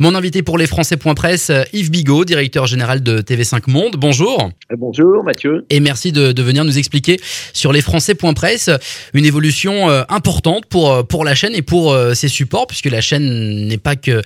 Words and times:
Mon 0.00 0.16
invité 0.16 0.42
pour 0.42 0.58
les 0.58 0.66
Français.press, 0.66 1.52
Yves 1.72 1.92
Bigot, 1.92 2.24
directeur 2.24 2.66
général 2.66 3.00
de 3.00 3.20
TV5 3.20 3.70
Monde. 3.70 3.94
Bonjour. 3.96 4.50
Euh, 4.72 4.76
bonjour 4.76 5.22
Mathieu. 5.22 5.66
Et 5.70 5.78
merci 5.78 6.10
de, 6.10 6.42
venir 6.42 6.64
nous 6.64 6.78
expliquer 6.78 7.20
sur 7.52 7.72
les 7.72 7.80
Français.press 7.80 8.70
une 9.12 9.24
évolution 9.24 9.88
euh, 9.88 10.02
importante 10.08 10.66
pour, 10.66 10.90
euh, 10.90 11.02
pour 11.04 11.24
la 11.24 11.36
chaîne 11.36 11.54
et 11.54 11.62
pour 11.62 11.96
ses 12.12 12.26
supports, 12.26 12.66
puisque 12.66 12.86
la 12.86 13.00
chaîne 13.00 13.68
n'est 13.68 13.78
pas 13.78 13.94
que 13.94 14.20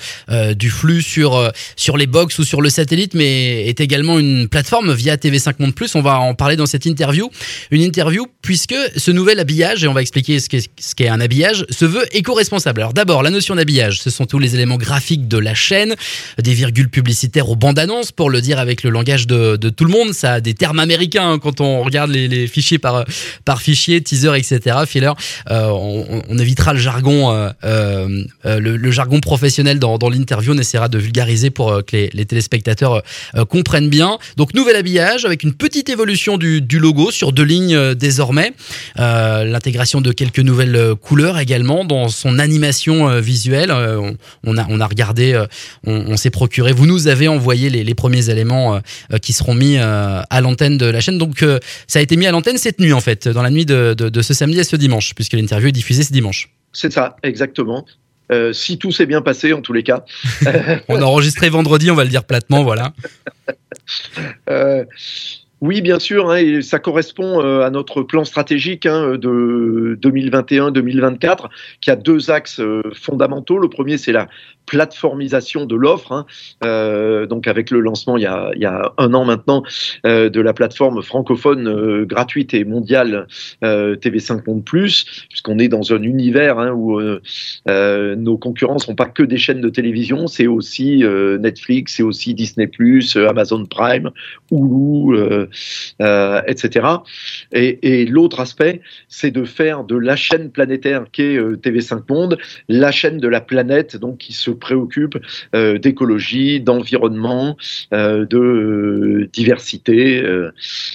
du 0.55 0.71
flux 0.71 1.03
sur, 1.03 1.53
sur 1.77 1.99
les 1.99 2.07
box 2.07 2.39
ou 2.39 2.45
sur 2.45 2.63
le 2.63 2.71
satellite, 2.71 3.13
mais 3.13 3.67
est 3.69 3.83
également 3.83 4.19
une 4.19 4.49
plateforme 4.49 4.95
via 4.95 5.17
TV5 5.17 5.57
Monde 5.59 5.75
Plus. 5.75 5.95
On 5.95 6.01
va 6.01 6.19
en 6.19 6.33
parler 6.33 6.57
dans 6.57 6.65
cette 6.65 6.87
interview. 6.87 7.29
Une 7.71 7.83
interview 7.83 8.27
puisque 8.41 8.75
ce 8.97 9.11
nouvel 9.11 9.39
habillage, 9.39 9.85
et 9.85 9.89
on 9.89 9.93
va 9.93 10.01
expliquer 10.01 10.41
ce 10.41 10.49
qu'est 10.49 11.09
un 11.09 11.21
habillage, 11.21 11.67
se 11.69 11.85
veut 11.85 12.07
éco-responsable. 12.17 12.81
Alors 12.81 12.95
d'abord, 12.95 13.23
la 13.23 13.29
notion 13.29 13.55
d'habillage, 13.55 14.01
ce 14.01 14.09
sont 14.09 14.25
tous 14.25 14.39
les 14.39 14.55
éléments 14.55 14.79
graphiques 14.79 15.29
de 15.29 15.37
la 15.37 15.55
chaîne, 15.59 15.95
des 16.39 16.55
virgules 16.55 16.89
publicitaires 16.89 17.49
aux 17.49 17.57
bandes 17.57 17.79
annonces, 17.79 18.13
pour 18.13 18.31
le 18.31 18.41
dire 18.41 18.59
avec 18.59 18.83
le 18.83 18.91
langage 18.91 19.27
de, 19.27 19.57
tout 19.69 19.85
le 19.85 19.91
monde. 19.91 20.13
Ça 20.13 20.35
a 20.35 20.41
des 20.41 20.55
termes 20.55 20.79
américains 20.79 21.33
hein, 21.33 21.39
quand 21.39 21.61
on 21.61 21.83
regarde 21.83 22.11
les, 22.11 22.47
fichiers 22.47 22.79
par, 22.79 23.05
par 23.45 23.61
fichier, 23.61 24.01
teaser, 24.01 24.37
etc. 24.37 24.77
Filler, 24.87 25.13
euh, 25.51 25.69
on, 26.29 26.39
évitera 26.39 26.73
le 26.73 26.79
jargon, 26.79 27.33
euh, 27.33 27.51
euh, 27.65 28.61
le, 28.61 28.91
jargon 28.91 29.21
professionnel 29.21 29.79
dans, 29.79 29.99
l'interview. 30.09 30.53
On 30.53 30.59
essaiera 30.59 30.89
de 30.89 30.99
vulgariser 30.99 31.51
pour 31.51 31.85
que 31.85 32.09
les, 32.13 32.25
téléspectateurs 32.25 33.03
comprennent 33.49 33.89
bien. 33.89 34.19
Donc 34.37 34.55
nouvel 34.55 34.77
habillage 34.77 35.25
avec 35.25 35.43
une 35.43 35.55
petite 35.55 35.89
évolution 35.89 36.39
du, 36.39 36.61
logo 36.79 37.11
sur 37.11 37.33
deux 37.33 37.45
lignes 37.45 37.95
désormais. 37.95 38.53
L'intégration 38.97 40.01
de 40.01 40.13
quelques 40.13 40.39
nouvelles 40.39 40.95
couleurs 41.01 41.39
également 41.39 41.85
dans 41.85 42.09
son 42.09 42.39
animation 42.39 43.21
visuelle. 43.21 43.73
on, 43.73 44.57
a, 44.57 44.67
on 44.69 44.81
a 44.81 44.87
regardé 44.87 45.41
on, 45.87 46.17
s'est 46.17 46.31
procuré. 46.31 46.73
Vous 46.73 46.87
nous 46.87 47.09
avez 47.09 47.29
envoyé 47.29 47.71
les, 47.71 47.95
premiers 47.95 48.31
éléments 48.31 48.77
euh, 48.77 48.81
euh, 49.13 49.19
qui 49.19 49.33
seront 49.33 49.55
mis 49.55 49.77
euh, 49.77 50.21
à 50.29 50.41
l'antenne 50.41 50.79
de 50.79 50.87
la 50.87 51.01
chaîne. 51.01 51.19
Donc 51.19 51.45
ça 51.87 51.99
a 51.99 52.03
été 52.03 52.17
mis 52.17 52.27
à 52.27 52.31
l'antenne 52.31 52.59
cette 52.59 52.81
nuit 52.81 52.93
en 52.93 53.01
fait, 53.01 53.29
dans 53.29 53.43
la 53.43 53.51
nuit 53.51 53.67
de, 53.67 54.23
ce 54.23 54.35
samedi 54.35 54.61
à 54.61 54.65
ce 54.65 54.77
dimanche, 54.77 55.15
puisque 55.15 55.35
l'interview 55.35 55.69
est 55.69 55.73
diffusée 55.73 56.03
ce 56.03 56.13
dimanche. 56.13 56.51
C'est 56.73 56.93
ça, 56.93 57.17
exactement. 57.23 57.85
si 58.53 58.79
tout 58.79 58.93
s'est 58.93 59.07
bien 59.07 59.23
passé, 59.23 59.53
en 59.53 59.61
tous 59.61 59.73
les 59.73 59.83
cas. 59.83 60.05
on 60.89 61.01
a 61.01 61.05
enregistré 61.05 61.49
vendredi, 61.49 61.91
on 61.91 61.95
va 61.95 62.05
le 62.05 62.11
dire 62.11 62.25
platement, 62.25 62.63
voilà. 62.63 62.93
Oui, 65.61 65.83
bien 65.83 65.99
sûr, 65.99 66.31
hein, 66.31 66.37
et 66.37 66.63
ça 66.63 66.79
correspond 66.79 67.43
euh, 67.43 67.63
à 67.63 67.71
notre 67.71 68.03
plan 68.03 68.25
stratégique 68.25 68.87
hein, 68.87 69.17
de 69.17 69.99
2021-2024, 70.01 71.47
qui 71.81 71.91
a 71.91 71.97
deux 71.97 72.31
axes 72.31 72.61
fondamentaux. 72.95 73.59
Le 73.59 73.69
premier, 73.69 73.99
c'est 73.99 74.13
la 74.13 74.29
plateformisation 74.69 75.67
de 75.67 75.75
l'offre, 75.75 76.13
hein, 76.13 76.27
euh, 76.65 77.27
donc 77.27 77.49
avec 77.49 77.71
le 77.71 77.81
lancement 77.81 78.17
il 78.17 78.23
y 78.23 78.27
a, 78.27 78.93
un 78.99 79.15
an 79.15 79.25
maintenant 79.25 79.63
de 80.05 80.41
la 80.41 80.53
plateforme 80.53 81.03
francophone 81.03 82.05
gratuite 82.05 82.55
et 82.55 82.65
mondiale 82.65 83.27
TV5 83.63 84.43
Monde 84.47 84.65
Plus, 84.65 85.27
puisqu'on 85.29 85.59
est 85.59 85.69
dans 85.69 85.93
un 85.93 86.03
univers 86.03 86.59
où 86.77 87.01
nos 87.67 88.39
concurrents 88.39 88.79
sont 88.79 88.95
pas 88.95 89.07
que 89.07 89.23
des 89.23 89.39
chaînes 89.39 89.61
de 89.61 89.69
télévision, 89.69 90.27
c'est 90.27 90.47
aussi 90.47 91.05
Netflix, 91.41 91.95
c'est 91.97 92.03
aussi 92.03 92.35
Disney 92.35 92.71
Amazon 93.29 93.67
Prime, 93.67 94.11
Hulu 94.51 95.19
euh, 96.01 96.41
etc. 96.47 96.87
Et, 97.53 98.07
l'autre 98.07 98.41
aspect, 98.41 98.81
c'est 99.09 99.31
de 99.31 99.45
faire 99.45 99.85
de 99.85 99.97
la 99.97 100.17
chaîne 100.17 100.51
planétaire 100.51 101.05
qui 101.13 101.23
est 101.23 101.37
euh, 101.37 101.57
TV5 101.57 102.03
Monde, 102.09 102.39
la 102.69 102.91
chaîne 102.91 103.19
de 103.19 103.29
la 103.29 103.41
planète, 103.41 103.97
donc 103.97 104.19
qui 104.19 104.33
se 104.33 104.51
préoccupe 104.59 105.19
euh, 105.55 105.79
d'écologie, 105.79 106.61
d'environnement, 106.61 107.57
de 107.93 109.29
diversité, 109.33 110.23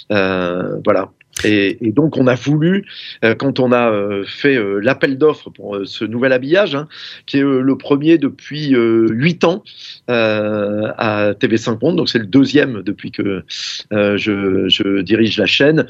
voilà. 0.10 1.12
Et, 1.44 1.92
donc 1.92 2.18
on 2.18 2.28
a 2.28 2.36
voulu, 2.36 2.86
euh, 3.26 3.36
quand 3.36 3.60
on 3.60 3.72
a 3.72 3.92
euh, 3.92 4.24
fait 4.26 4.56
euh, 4.56 4.80
l'appel 4.80 5.18
d'offres 5.18 5.50
pour 5.50 5.80
ce 5.84 6.06
nouvel 6.06 6.32
habillage, 6.32 6.76
hein, 6.76 6.88
qui 7.26 7.38
est 7.38 7.42
le 7.42 7.78
premier 7.78 8.18
depuis 8.18 8.70
huit 8.70 9.44
ans 9.44 9.64
à 10.08 11.34
TV5 11.34 11.80
Monde, 11.82 11.98
donc 11.98 12.10
c'est 12.10 12.20
le 12.20 12.26
deuxième 12.26 12.82
depuis 12.82 13.12
que 13.12 13.44
je, 13.92 14.68
je, 14.68 15.02
dirige 15.02 15.38
la 15.38 15.46
chaîne, 15.46 15.86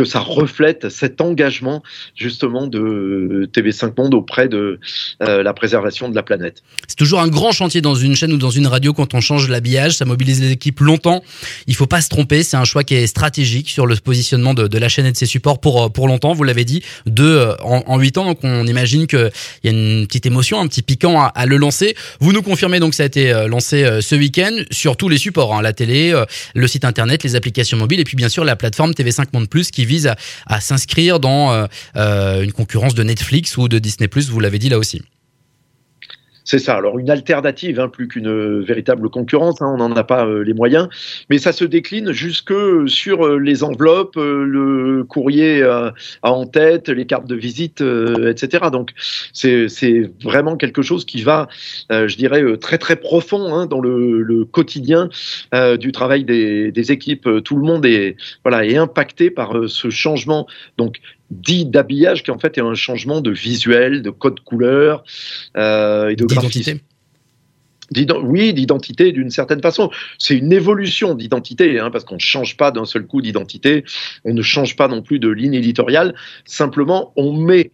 que 0.00 0.06
ça 0.06 0.20
reflète 0.20 0.88
cet 0.88 1.20
engagement 1.20 1.82
justement 2.16 2.66
de 2.66 3.46
TV5 3.52 3.92
Monde 3.98 4.14
auprès 4.14 4.48
de 4.48 4.80
euh, 5.22 5.42
la 5.42 5.52
préservation 5.52 6.08
de 6.08 6.14
la 6.14 6.22
planète. 6.22 6.62
C'est 6.88 6.96
toujours 6.96 7.20
un 7.20 7.28
grand 7.28 7.52
chantier 7.52 7.82
dans 7.82 7.94
une 7.94 8.16
chaîne 8.16 8.32
ou 8.32 8.38
dans 8.38 8.48
une 8.50 8.66
radio 8.66 8.94
quand 8.94 9.12
on 9.12 9.20
change 9.20 9.50
l'habillage, 9.50 9.92
ça 9.92 10.06
mobilise 10.06 10.40
les 10.40 10.52
équipes 10.52 10.80
longtemps. 10.80 11.22
Il 11.66 11.74
faut 11.74 11.86
pas 11.86 12.00
se 12.00 12.08
tromper, 12.08 12.42
c'est 12.42 12.56
un 12.56 12.64
choix 12.64 12.82
qui 12.82 12.94
est 12.94 13.06
stratégique 13.06 13.68
sur 13.68 13.86
le 13.86 13.94
positionnement 13.96 14.54
de, 14.54 14.78
la 14.78 14.88
chaîne 14.88 15.04
et 15.04 15.12
de 15.12 15.16
ses 15.18 15.26
supports 15.26 15.60
pour 15.60 15.84
euh, 15.84 15.88
pour 15.90 16.08
longtemps. 16.08 16.32
Vous 16.32 16.44
l'avez 16.44 16.64
dit, 16.64 16.82
deux 17.04 17.36
euh, 17.36 17.54
en 17.60 17.98
huit 17.98 18.16
ans, 18.16 18.24
donc 18.24 18.38
on 18.42 18.66
imagine 18.66 19.06
qu'il 19.06 19.30
y 19.64 19.68
a 19.68 19.70
une 19.70 20.06
petite 20.06 20.24
émotion, 20.24 20.60
un 20.60 20.66
petit 20.66 20.80
piquant 20.80 21.28
à, 21.34 21.44
le 21.44 21.58
lancer. 21.58 21.94
Vous 22.20 22.32
nous 22.32 22.40
confirmez 22.40 22.80
donc 22.80 22.90
que 22.90 22.96
ça 22.96 23.02
a 23.02 23.06
été 23.06 23.44
lancé 23.48 24.00
ce 24.00 24.14
week-end 24.14 24.56
sur 24.70 24.96
tous 24.96 25.10
les 25.10 25.18
supports, 25.18 25.54
hein, 25.54 25.60
la 25.60 25.74
télé, 25.74 26.18
le 26.54 26.66
site 26.66 26.86
internet, 26.86 27.22
les 27.22 27.36
applications 27.36 27.76
mobiles 27.76 28.00
et 28.00 28.04
puis 28.04 28.16
bien 28.16 28.30
sûr 28.30 28.44
la 28.44 28.56
plateforme 28.56 28.92
TV5 28.92 29.26
Monde 29.34 29.48
Plus 29.50 29.70
qui 29.70 29.84
vise 29.90 30.12
à, 30.46 30.60
s'inscrire 30.60 31.18
dans 31.20 31.52
euh, 31.52 31.66
euh, 31.96 32.42
une 32.42 32.52
concurrence 32.52 32.94
de 32.94 33.02
Netflix 33.02 33.56
ou 33.56 33.68
de 33.68 33.78
Disney⁇ 33.78 34.08
vous 34.30 34.40
l'avez 34.40 34.58
dit 34.58 34.68
là 34.68 34.78
aussi. 34.78 35.02
C'est 36.44 36.58
ça. 36.58 36.76
Alors 36.76 36.98
une 36.98 37.10
alternative, 37.10 37.80
hein, 37.80 37.88
plus 37.88 38.08
qu'une 38.08 38.60
véritable 38.60 39.10
concurrence, 39.10 39.60
hein, 39.62 39.70
on 39.72 39.76
n'en 39.78 39.92
a 39.92 40.04
pas 40.04 40.26
euh, 40.26 40.42
les 40.42 40.54
moyens, 40.54 40.88
mais 41.28 41.38
ça 41.38 41.52
se 41.52 41.64
décline 41.64 42.12
jusque 42.12 42.54
sur 42.86 43.38
les 43.38 43.62
enveloppes, 43.62 44.16
le 44.16 45.04
courrier 45.04 45.62
à 45.62 45.92
en 46.22 46.46
tête, 46.46 46.88
les 46.88 47.06
cartes 47.06 47.26
de 47.26 47.34
visite, 47.34 47.80
etc. 47.80 48.66
Donc 48.72 48.92
c'est 49.32 50.10
vraiment 50.22 50.56
quelque 50.56 50.82
chose 50.82 51.04
qui 51.04 51.22
va, 51.22 51.48
je 51.90 52.16
dirais, 52.16 52.42
très 52.58 52.78
très 52.78 52.96
profond 52.96 53.54
hein, 53.54 53.66
dans 53.66 53.80
le, 53.80 54.44
quotidien 54.50 55.08
du 55.78 55.92
travail 55.92 56.24
des, 56.24 56.72
des, 56.72 56.92
équipes. 56.92 57.28
Tout 57.44 57.56
le 57.56 57.62
monde 57.62 57.86
est 57.86 58.16
voilà 58.44 58.64
est 58.64 58.76
impacté 58.76 59.30
par 59.30 59.54
ce 59.68 59.90
changement. 59.90 60.46
Donc 60.78 61.00
dit 61.30 61.66
d'habillage 61.66 62.22
qui 62.22 62.30
en 62.30 62.38
fait 62.38 62.58
est 62.58 62.62
un 62.62 62.74
changement 62.74 63.20
de 63.20 63.30
visuel, 63.30 64.02
de 64.02 64.10
code 64.10 64.40
couleur 64.40 65.04
euh, 65.56 66.08
et 66.08 66.16
de 66.16 66.24
graphisme. 66.24 66.78
Oui, 68.22 68.54
d'identité 68.54 69.10
d'une 69.10 69.30
certaine 69.30 69.60
façon. 69.60 69.90
C'est 70.18 70.36
une 70.36 70.52
évolution 70.52 71.14
d'identité, 71.14 71.80
hein, 71.80 71.90
parce 71.90 72.04
qu'on 72.04 72.16
ne 72.16 72.20
change 72.20 72.56
pas 72.56 72.70
d'un 72.70 72.84
seul 72.84 73.06
coup 73.06 73.20
d'identité, 73.20 73.84
on 74.24 74.32
ne 74.32 74.42
change 74.42 74.76
pas 74.76 74.86
non 74.86 75.02
plus 75.02 75.18
de 75.18 75.28
ligne 75.28 75.54
éditoriale, 75.54 76.14
simplement 76.44 77.12
on 77.16 77.32
met 77.32 77.72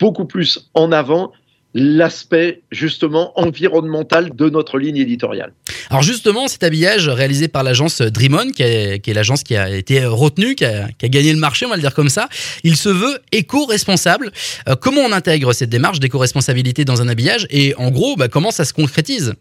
beaucoup 0.00 0.24
plus 0.24 0.68
en 0.74 0.90
avant 0.90 1.32
l'aspect 1.74 2.62
justement 2.70 3.38
environnemental 3.38 4.34
de 4.34 4.48
notre 4.48 4.78
ligne 4.78 4.96
éditoriale. 4.96 5.52
Alors 5.90 6.02
justement, 6.02 6.46
cet 6.46 6.62
habillage 6.62 7.08
réalisé 7.08 7.48
par 7.48 7.64
l'agence 7.64 8.00
Dreamon, 8.00 8.52
qui, 8.52 8.62
est, 8.62 9.06
l'agence 9.08 9.42
qui 9.42 9.56
a 9.56 9.68
été 9.70 10.04
retenue, 10.06 10.54
qui 10.54 10.64
a, 10.64 10.88
gagné 11.02 11.32
le 11.32 11.38
marché, 11.38 11.66
on 11.66 11.70
va 11.70 11.76
le 11.76 11.82
dire 11.82 11.94
comme 11.94 12.08
ça, 12.08 12.28
il 12.62 12.76
se 12.76 12.88
veut 12.88 13.18
éco-responsable. 13.32 14.30
Euh, 14.68 14.76
comment 14.76 15.00
on 15.02 15.12
intègre 15.12 15.52
cette 15.52 15.70
démarche 15.70 15.98
d'éco-responsabilité 15.98 16.84
dans 16.84 17.02
un 17.02 17.08
habillage 17.08 17.46
et 17.50 17.74
en 17.76 17.90
gros, 17.90 18.14
bah, 18.16 18.28
comment 18.28 18.52
ça 18.52 18.64
se 18.64 18.72
concrétise? 18.72 19.34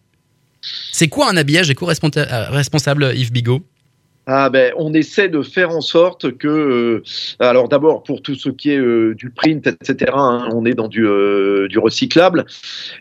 C'est 0.92 1.10
quoi 1.10 1.30
un 1.30 1.38
habillage 1.38 1.70
éco-responsable, 1.70 3.14
Yves 3.16 3.32
Bigot? 3.32 3.64
Ah 4.26 4.50
ben, 4.50 4.74
on 4.78 4.94
essaie 4.94 5.28
de 5.28 5.42
faire 5.42 5.72
en 5.72 5.82
sorte 5.82 6.38
que, 6.38 6.48
euh, 6.48 7.04
alors 7.40 7.68
d'abord 7.68 8.04
pour 8.04 8.22
tout 8.22 8.36
ce 8.36 8.50
qui 8.50 8.72
est 8.72 8.78
euh, 8.78 9.14
du 9.16 9.30
print, 9.30 9.68
etc. 9.68 10.12
Hein, 10.16 10.48
on 10.54 10.66
est 10.66 10.76
dans 10.76 10.88
du, 10.88 11.06
euh, 11.06 11.68
du, 11.68 11.78
recyclable, 11.78 12.46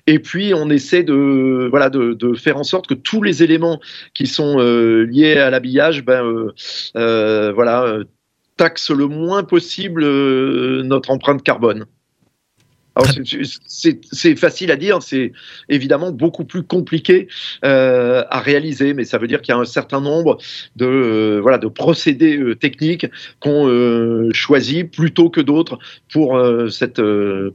et 0.08 0.18
puis 0.18 0.52
on 0.52 0.68
essaie 0.68 1.04
de 1.04 1.68
voilà 1.70 1.90
de, 1.90 2.14
de, 2.14 2.34
faire 2.34 2.56
en 2.56 2.64
sorte 2.64 2.88
que 2.88 2.94
tous 2.94 3.22
les 3.22 3.44
éléments 3.44 3.80
qui 4.14 4.26
sont 4.26 4.58
liés 4.58 5.36
à 5.36 5.50
l'habillage, 5.50 6.04
ben 6.04 6.52
voilà 6.94 7.98
taxent 8.56 8.90
le 8.90 9.06
moins 9.06 9.44
possible 9.44 10.04
notre 10.82 11.10
empreinte 11.10 11.42
carbone. 11.42 11.86
C'est 13.66 14.36
facile 14.36 14.70
à 14.70 14.76
dire, 14.76 15.02
c'est 15.02 15.32
évidemment 15.68 16.12
beaucoup 16.12 16.44
plus 16.44 16.62
compliqué 16.62 17.28
euh, 17.64 18.24
à 18.28 18.40
réaliser, 18.40 18.92
mais 18.92 19.04
ça 19.04 19.18
veut 19.18 19.26
dire 19.26 19.40
qu'il 19.40 19.54
y 19.54 19.56
a 19.56 19.60
un 19.60 19.64
certain 19.64 20.00
nombre 20.00 20.38
de, 20.76 20.86
euh, 20.86 21.40
voilà, 21.40 21.58
de 21.58 21.68
procédés 21.68 22.36
euh, 22.36 22.54
techniques 22.54 23.06
qu'on 23.40 24.28
choisit 24.32 24.90
plutôt 24.90 25.30
que 25.30 25.40
d'autres 25.40 25.78
pour, 26.12 26.40
cette, 26.70 27.00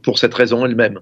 pour 0.02 0.18
cette 0.18 0.34
raison 0.34 0.66
elle-même. 0.66 1.00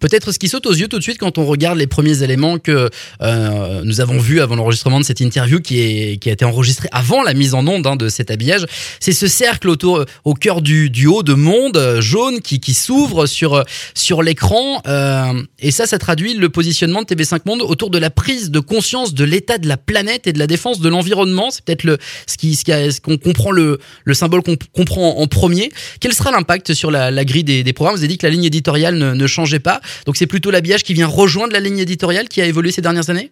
Peut-être 0.00 0.32
ce 0.32 0.38
qui 0.38 0.48
saute 0.48 0.66
aux 0.66 0.72
yeux 0.72 0.88
tout 0.88 0.98
de 0.98 1.02
suite 1.02 1.18
quand 1.18 1.38
on 1.38 1.46
regarde 1.46 1.78
les 1.78 1.86
premiers 1.86 2.22
éléments 2.22 2.58
que 2.58 2.90
euh, 3.22 3.82
nous 3.84 4.00
avons 4.00 4.18
vus 4.18 4.40
avant 4.40 4.56
l'enregistrement 4.56 5.00
de 5.00 5.04
cette 5.04 5.20
interview 5.20 5.60
qui, 5.60 5.80
est, 5.80 6.16
qui 6.18 6.30
a 6.30 6.32
été 6.32 6.44
enregistrée 6.44 6.88
avant 6.92 7.22
la 7.22 7.34
mise 7.34 7.54
en 7.54 7.66
onde 7.66 7.86
hein, 7.86 7.96
de 7.96 8.08
cet 8.08 8.30
habillage, 8.30 8.64
c'est 9.00 9.12
ce 9.12 9.26
cercle 9.26 9.68
autour, 9.68 10.04
au 10.24 10.34
cœur 10.34 10.62
du, 10.62 10.90
du 10.90 11.06
haut 11.06 11.22
de 11.22 11.34
monde 11.34 11.76
euh, 11.76 12.00
jaune 12.00 12.40
qui, 12.40 12.60
qui 12.60 12.74
s'ouvre 12.74 13.26
sur, 13.26 13.64
sur 13.94 14.22
l'écran. 14.22 14.82
Euh, 14.86 15.42
et 15.58 15.70
ça, 15.70 15.86
ça 15.86 15.98
traduit 15.98 16.34
le 16.34 16.48
positionnement 16.48 17.02
de 17.02 17.06
TV5 17.06 17.40
Monde 17.46 17.62
autour 17.62 17.90
de 17.90 17.98
la 17.98 18.10
prise 18.10 18.50
de 18.50 18.60
conscience 18.60 19.14
de 19.14 19.24
l'état 19.24 19.58
de 19.58 19.68
la 19.68 19.76
planète 19.76 20.26
et 20.26 20.32
de 20.32 20.38
la 20.38 20.46
défense 20.46 20.80
de 20.80 20.88
l'environnement. 20.88 21.50
C'est 21.50 21.64
peut-être 21.64 21.84
le 21.84 21.98
ce 22.26 22.36
qui 22.36 22.54
ce 22.56 23.00
qu'on 23.00 23.16
comprend 23.16 23.50
le, 23.50 23.78
le 24.04 24.14
symbole 24.14 24.42
qu'on 24.42 24.56
comprend 24.74 25.18
en, 25.18 25.26
premier. 25.26 25.70
Quel 26.00 26.12
sera 26.12 26.30
l'impact 26.30 26.74
sur 26.74 26.90
la, 26.90 27.10
la 27.10 27.24
grille 27.24 27.44
des, 27.44 27.62
des, 27.62 27.72
programmes? 27.72 27.96
Vous 27.96 28.02
avez 28.02 28.08
dit 28.08 28.18
que 28.18 28.26
la 28.26 28.32
ligne 28.32 28.44
éditoriale 28.44 28.96
ne, 28.96 29.14
ne 29.14 29.26
changeait 29.26 29.60
pas. 29.60 29.80
Donc 30.06 30.16
c'est 30.16 30.26
plutôt 30.26 30.50
l'habillage 30.50 30.82
qui 30.82 30.94
vient 30.94 31.06
rejoindre 31.06 31.52
la 31.52 31.60
ligne 31.60 31.78
éditoriale 31.78 32.28
qui 32.28 32.40
a 32.40 32.46
évolué 32.46 32.70
ces 32.70 32.82
dernières 32.82 33.10
années? 33.10 33.30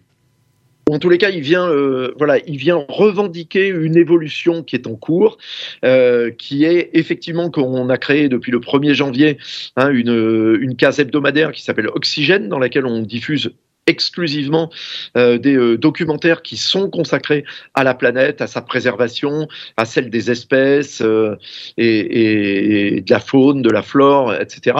En 0.89 0.99
tous 0.99 1.09
les 1.09 1.17
cas, 1.17 1.29
il 1.29 1.41
vient, 1.41 1.69
euh, 1.69 2.13
voilà, 2.17 2.37
il 2.47 2.55
vient 2.55 2.85
revendiquer 2.87 3.67
une 3.67 3.97
évolution 3.97 4.63
qui 4.63 4.77
est 4.77 4.87
en 4.87 4.95
cours, 4.95 5.37
euh, 5.83 6.31
qui 6.31 6.63
est 6.63 6.91
effectivement 6.93 7.51
qu'on 7.51 7.89
a 7.89 7.97
créé 7.97 8.29
depuis 8.29 8.53
le 8.53 8.59
1er 8.59 8.93
janvier 8.93 9.37
hein, 9.75 9.89
une, 9.89 10.57
une 10.61 10.77
case 10.77 10.99
hebdomadaire 10.99 11.51
qui 11.51 11.61
s'appelle 11.61 11.89
Oxygène, 11.89 12.47
dans 12.47 12.59
laquelle 12.59 12.85
on 12.85 13.01
diffuse 13.01 13.51
exclusivement 13.87 14.69
euh, 15.15 15.37
des 15.37 15.55
euh, 15.55 15.77
documentaires 15.77 16.41
qui 16.41 16.57
sont 16.57 16.89
consacrés 16.89 17.45
à 17.73 17.83
la 17.83 17.95
planète, 17.95 18.41
à 18.41 18.47
sa 18.47 18.61
préservation, 18.61 19.47
à 19.77 19.85
celle 19.85 20.09
des 20.09 20.29
espèces 20.29 21.01
euh, 21.01 21.35
et, 21.77 22.97
et, 22.97 23.01
de 23.01 23.11
la 23.11 23.19
faune, 23.19 23.61
de 23.61 23.69
la 23.69 23.81
flore, 23.81 24.35
etc. 24.35 24.77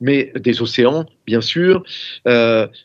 Mais 0.00 0.32
des 0.38 0.60
océans, 0.60 1.06
bien 1.26 1.40
sûr, 1.40 1.82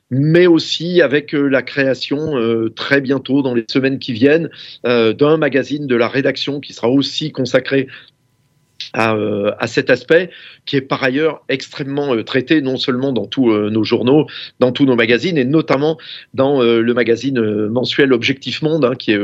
mais 0.10 0.48
aussi 0.48 1.02
avec 1.02 1.34
la 1.34 1.62
création 1.62 2.36
très 2.74 3.02
bientôt, 3.02 3.42
dans 3.42 3.54
les 3.54 3.66
semaines 3.70 4.00
qui 4.00 4.14
viennent, 4.14 4.50
d'un 4.86 5.38
magazine 5.38 5.88
de 5.88 5.96
la 5.96 6.08
rédaction 6.08 6.62
qui 6.62 6.72
sera 6.72 6.90
aussi 6.90 7.34
consacré 7.34 7.88
à, 8.94 9.16
euh, 9.16 9.52
à, 9.60 9.68
cet 9.68 9.90
aspect 9.90 10.30
qui 10.66 10.76
est 10.76 10.82
par 10.82 11.04
ailleurs 11.04 11.44
extrêmement 11.50 12.16
euh, 12.16 12.24
traité 12.24 12.62
non 12.62 12.78
seulement 12.78 13.12
dans 13.12 13.26
tous 13.26 13.52
euh, 13.52 13.70
nos 13.70 13.84
journaux, 13.84 14.28
dans 14.60 14.72
tous 14.72 14.86
nos 14.86 14.96
magazines 14.96 15.38
et 15.38 15.46
notamment 15.46 15.98
dans 16.34 16.62
le 16.62 16.94
magazine 16.94 17.68
mensuel 17.68 18.14
Objectif 18.14 18.62
Monde 18.62 18.86
hein, 18.86 18.96
qui 18.96 19.12
est 19.12 19.20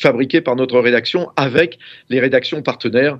fabriqué 0.00 0.40
par 0.40 0.56
notre 0.56 0.78
rédaction 0.80 1.30
avec 1.36 1.78
les 2.08 2.20
rédactions 2.20 2.62
partenaires 2.62 3.18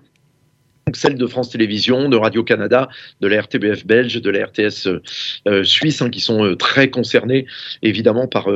celle 0.95 1.17
de 1.17 1.27
France 1.27 1.51
Télévisions, 1.51 2.09
de 2.09 2.17
Radio-Canada, 2.17 2.89
de 3.21 3.29
la 3.29 3.41
RTBF 3.43 3.87
belge, 3.87 4.21
de 4.21 4.31
la 4.31 4.47
RTS 4.47 4.87
euh, 4.87 5.03
euh, 5.49 5.65
suisse, 5.65 6.03
hein, 6.03 6.11
qui 6.11 6.21
sont 6.21 6.45
euh, 6.45 6.57
très 6.57 6.91
concernés 6.91 7.47
évidemment 7.83 8.27
par, 8.27 8.49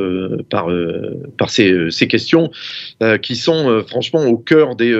par, 0.51 1.51
ces, 1.51 1.91
ces 1.91 2.09
questions, 2.09 2.51
qui 3.23 3.37
sont 3.37 3.85
franchement 3.87 4.25
au 4.25 4.37
cœur 4.37 4.77
des 4.77 4.95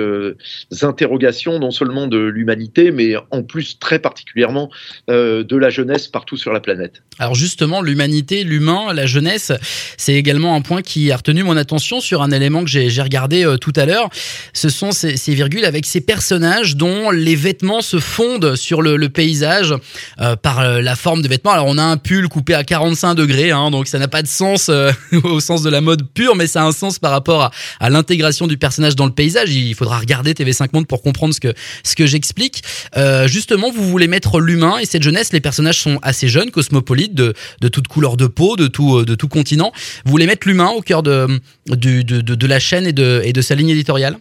interrogations 0.81 1.59
non 1.59 1.71
seulement 1.71 2.07
de 2.07 2.17
l'humanité, 2.17 2.91
mais 2.91 3.15
en 3.31 3.43
plus 3.43 3.79
très 3.79 3.99
particulièrement 3.99 4.69
de 5.07 5.55
la 5.55 5.69
jeunesse 5.69 6.07
partout 6.07 6.37
sur 6.37 6.53
la 6.53 6.59
planète. 6.59 7.03
Alors 7.19 7.35
justement, 7.35 7.81
l'humanité, 7.81 8.43
l'humain, 8.43 8.93
la 8.93 9.05
jeunesse, 9.05 9.51
c'est 9.97 10.13
également 10.13 10.55
un 10.55 10.61
point 10.61 10.81
qui 10.81 11.11
a 11.11 11.17
retenu 11.17 11.43
mon 11.43 11.57
attention 11.57 11.99
sur 11.99 12.21
un 12.21 12.31
élément 12.31 12.63
que 12.63 12.69
j'ai 12.69 13.01
regardé 13.01 13.55
tout 13.61 13.73
à 13.75 13.85
l'heure. 13.85 14.09
Ce 14.53 14.69
sont 14.69 14.91
ces, 14.91 15.15
virgules 15.33 15.65
avec 15.65 15.85
ces 15.85 16.01
personnages 16.01 16.75
dont 16.75 17.11
vêtements 17.33 17.81
se 17.81 17.97
fondent 17.97 18.55
sur 18.55 18.83
le, 18.83 18.97
le 18.97 19.09
paysage 19.09 19.73
euh, 20.21 20.35
par 20.35 20.59
euh, 20.59 20.81
la 20.81 20.95
forme 20.95 21.23
des 21.23 21.27
vêtements. 21.27 21.51
Alors 21.51 21.65
on 21.67 21.79
a 21.79 21.83
un 21.83 21.97
pull 21.97 22.27
coupé 22.27 22.53
à 22.53 22.63
45 22.63 23.15
degrés, 23.15 23.49
hein, 23.49 23.71
donc 23.71 23.87
ça 23.87 23.97
n'a 23.97 24.07
pas 24.07 24.21
de 24.21 24.27
sens 24.27 24.67
euh, 24.69 24.91
au 25.23 25.39
sens 25.39 25.63
de 25.63 25.69
la 25.71 25.81
mode 25.81 26.07
pure, 26.13 26.35
mais 26.35 26.45
ça 26.45 26.61
a 26.61 26.65
un 26.65 26.71
sens 26.71 26.99
par 26.99 27.11
rapport 27.11 27.41
à, 27.41 27.51
à 27.79 27.89
l'intégration 27.89 28.45
du 28.45 28.57
personnage 28.57 28.95
dans 28.95 29.07
le 29.07 29.11
paysage. 29.13 29.51
Il 29.51 29.73
faudra 29.73 29.97
regarder 29.97 30.33
TV5 30.33 30.69
Monde 30.73 30.85
pour 30.85 31.01
comprendre 31.01 31.33
ce 31.33 31.39
que 31.39 31.53
ce 31.83 31.95
que 31.95 32.05
j'explique. 32.05 32.61
Euh, 32.97 33.27
justement, 33.27 33.71
vous 33.71 33.89
voulez 33.89 34.07
mettre 34.07 34.39
l'humain 34.39 34.77
et 34.77 34.85
cette 34.85 35.03
jeunesse. 35.03 35.31
Les 35.33 35.41
personnages 35.41 35.79
sont 35.79 35.97
assez 36.03 36.27
jeunes, 36.27 36.51
cosmopolites, 36.51 37.15
de, 37.15 37.33
de 37.61 37.67
toute 37.69 37.87
couleur 37.87 38.17
de 38.17 38.27
peau, 38.27 38.57
de 38.57 38.67
tout 38.67 39.05
de 39.05 39.15
tout 39.15 39.29
continent. 39.29 39.71
Vous 40.03 40.11
voulez 40.11 40.27
mettre 40.27 40.47
l'humain 40.47 40.69
au 40.69 40.81
cœur 40.81 41.01
de, 41.01 41.39
de, 41.69 42.01
de, 42.01 42.21
de 42.21 42.47
la 42.47 42.59
chaîne 42.59 42.85
et 42.85 42.93
de, 42.93 43.21
et 43.23 43.33
de 43.33 43.41
sa 43.41 43.55
ligne 43.55 43.69
éditoriale? 43.69 44.17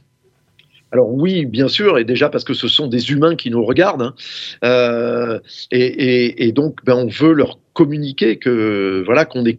Alors 0.94 1.12
oui, 1.12 1.44
bien 1.44 1.67
sûr, 1.67 1.99
et 1.99 2.05
déjà 2.05 2.29
parce 2.29 2.44
que 2.44 2.55
ce 2.55 2.69
sont 2.69 2.87
des 2.87 3.11
humains 3.11 3.35
qui 3.35 3.50
nous 3.50 3.64
regardent, 3.64 4.02
hein. 4.02 4.14
euh, 4.62 5.41
et, 5.73 6.52
donc 6.52 6.85
ben, 6.85 6.94
on 6.94 7.08
veut 7.08 7.32
leur 7.32 7.58
communiquer 7.73 8.38
que 8.38 9.02
voilà 9.05 9.25
qu'on 9.25 9.44
est 9.44 9.58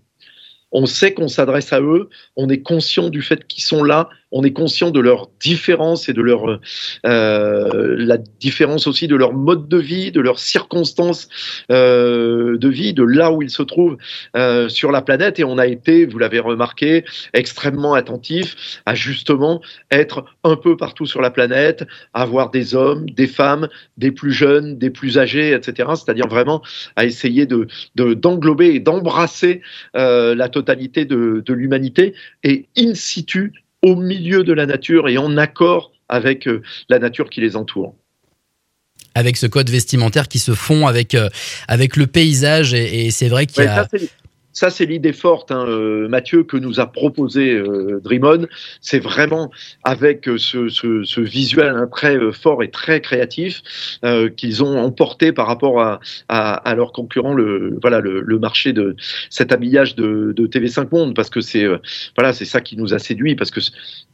on 0.71 0.85
sait 0.85 1.13
qu'on 1.13 1.27
s'adresse 1.27 1.73
à 1.73 1.81
eux, 1.81 2.09
on 2.37 2.47
est 2.47 2.61
conscient 2.61 3.09
du 3.09 3.21
fait 3.21 3.45
qu'ils 3.47 3.63
sont 3.65 3.83
là, 3.83 4.07
on 4.35 4.43
est 4.43 4.51
conscient 4.51 4.91
de 4.91 4.99
leur 4.99 5.29
différence 5.39 6.09
et 6.09 6.13
de 6.13 6.21
leur 6.21 6.59
euh, 7.05 7.95
la 7.97 8.17
différence 8.17 8.85
aussi 8.85 9.07
de 9.07 9.15
leur 9.15 9.31
mode 9.31 9.69
de 9.69 9.77
vie, 9.77 10.11
de 10.11 10.19
leurs 10.19 10.39
circonstances 10.39 11.29
euh, 11.71 12.57
de 12.57 12.67
vie, 12.67 12.93
de 12.93 13.03
là 13.03 13.31
où 13.31 13.41
ils 13.41 13.49
se 13.49 13.63
trouvent 13.63 13.97
euh, 14.35 14.67
sur 14.67 14.91
la 14.91 15.01
planète. 15.01 15.39
Et 15.39 15.45
on 15.45 15.57
a 15.57 15.67
été, 15.67 16.05
vous 16.05 16.19
l'avez 16.19 16.39
remarqué, 16.39 17.05
extrêmement 17.33 17.93
attentif 17.93 18.81
à 18.85 18.93
justement 18.93 19.61
être 19.89 20.25
un 20.43 20.57
peu 20.57 20.75
partout 20.75 21.05
sur 21.05 21.21
la 21.21 21.31
planète, 21.31 21.85
avoir 22.13 22.51
des 22.51 22.75
hommes, 22.75 23.09
des 23.09 23.27
femmes, 23.27 23.69
des 23.95 24.11
plus 24.11 24.33
jeunes, 24.33 24.77
des 24.77 24.89
plus 24.89 25.17
âgés, 25.17 25.53
etc. 25.53 25.91
C'est-à-dire 25.95 26.27
vraiment 26.27 26.61
à 26.97 27.05
essayer 27.05 27.45
de 27.45 27.67
d'englober 27.95 28.75
et 28.75 28.81
d'embrasser 28.81 29.61
euh, 29.95 30.35
la 30.35 30.49
totalité 30.49 31.05
de, 31.05 31.41
de 31.45 31.53
l'humanité 31.53 32.13
et 32.43 32.65
in 32.77 32.93
situ 32.95 33.53
au 33.85 33.95
milieu 33.95 34.43
de 34.43 34.51
la 34.51 34.65
nature 34.65 35.07
et 35.07 35.17
en 35.19 35.37
accord 35.37 35.91
avec 36.09 36.47
euh, 36.47 36.63
la 36.89 36.97
nature 36.97 37.29
qui 37.29 37.39
les 37.39 37.55
entoure. 37.55 37.93
Avec 39.13 39.37
ce 39.37 39.45
code 39.45 39.69
vestimentaire 39.69 40.27
qui 40.27 40.39
se 40.39 40.53
fond 40.55 40.87
avec 40.87 41.13
euh, 41.13 41.29
avec 41.67 41.95
le 41.95 42.07
paysage 42.07 42.73
et, 42.73 43.05
et 43.05 43.11
c'est 43.11 43.29
vrai 43.29 43.45
qu'il 43.45 43.63
y 43.63 43.67
a 43.67 43.87
ça, 43.87 43.97
c'est 44.69 44.85
l'idée 44.85 45.11
forte, 45.11 45.51
hein, 45.51 45.65
euh, 45.67 46.07
Mathieu, 46.07 46.43
que 46.43 46.55
nous 46.55 46.79
a 46.79 46.87
proposé 46.87 47.51
euh, 47.51 47.99
Dreamon. 48.01 48.47
C'est 48.79 48.99
vraiment 48.99 49.51
avec 49.83 50.29
euh, 50.29 50.37
ce, 50.37 51.19
visuel 51.19 51.75
hein, 51.75 51.89
très 51.91 52.15
euh, 52.15 52.31
fort 52.31 52.63
et 52.63 52.71
très 52.71 53.01
créatif 53.01 53.61
qu'ils 54.37 54.63
ont 54.63 54.77
emporté 54.77 55.33
par 55.33 55.47
rapport 55.47 55.81
à, 56.29 56.75
leurs 56.75 56.93
concurrents 56.93 57.33
le, 57.33 58.39
marché 58.39 58.71
de 58.71 58.95
cet 59.29 59.51
habillage 59.51 59.95
de, 59.95 60.31
de 60.33 60.47
TV5 60.47 60.87
Monde, 60.91 61.15
parce 61.15 61.29
que 61.29 61.41
c'est 61.41 61.65
ça 62.45 62.61
qui 62.61 62.77
nous 62.77 62.93
a 62.93 62.99
séduit, 62.99 63.35
parce 63.35 63.51
que 63.51 63.59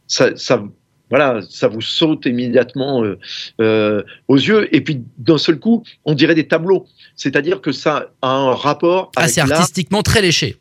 ça, 0.07 0.35
ça 0.35 0.63
voilà, 1.11 1.41
ça 1.49 1.67
vous 1.67 1.81
saute 1.81 2.25
immédiatement 2.25 3.03
euh, 3.03 3.19
euh, 3.59 4.01
aux 4.27 4.37
yeux. 4.37 4.73
Et 4.73 4.81
puis 4.81 5.03
d'un 5.17 5.37
seul 5.37 5.59
coup, 5.59 5.83
on 6.05 6.15
dirait 6.15 6.35
des 6.35 6.47
tableaux. 6.47 6.87
C'est-à-dire 7.15 7.61
que 7.61 7.71
ça 7.71 8.11
a 8.21 8.29
un 8.29 8.55
rapport. 8.55 9.11
Ah, 9.17 9.27
c'est 9.27 9.41
artistiquement 9.41 10.01
très 10.01 10.21
léché. 10.21 10.55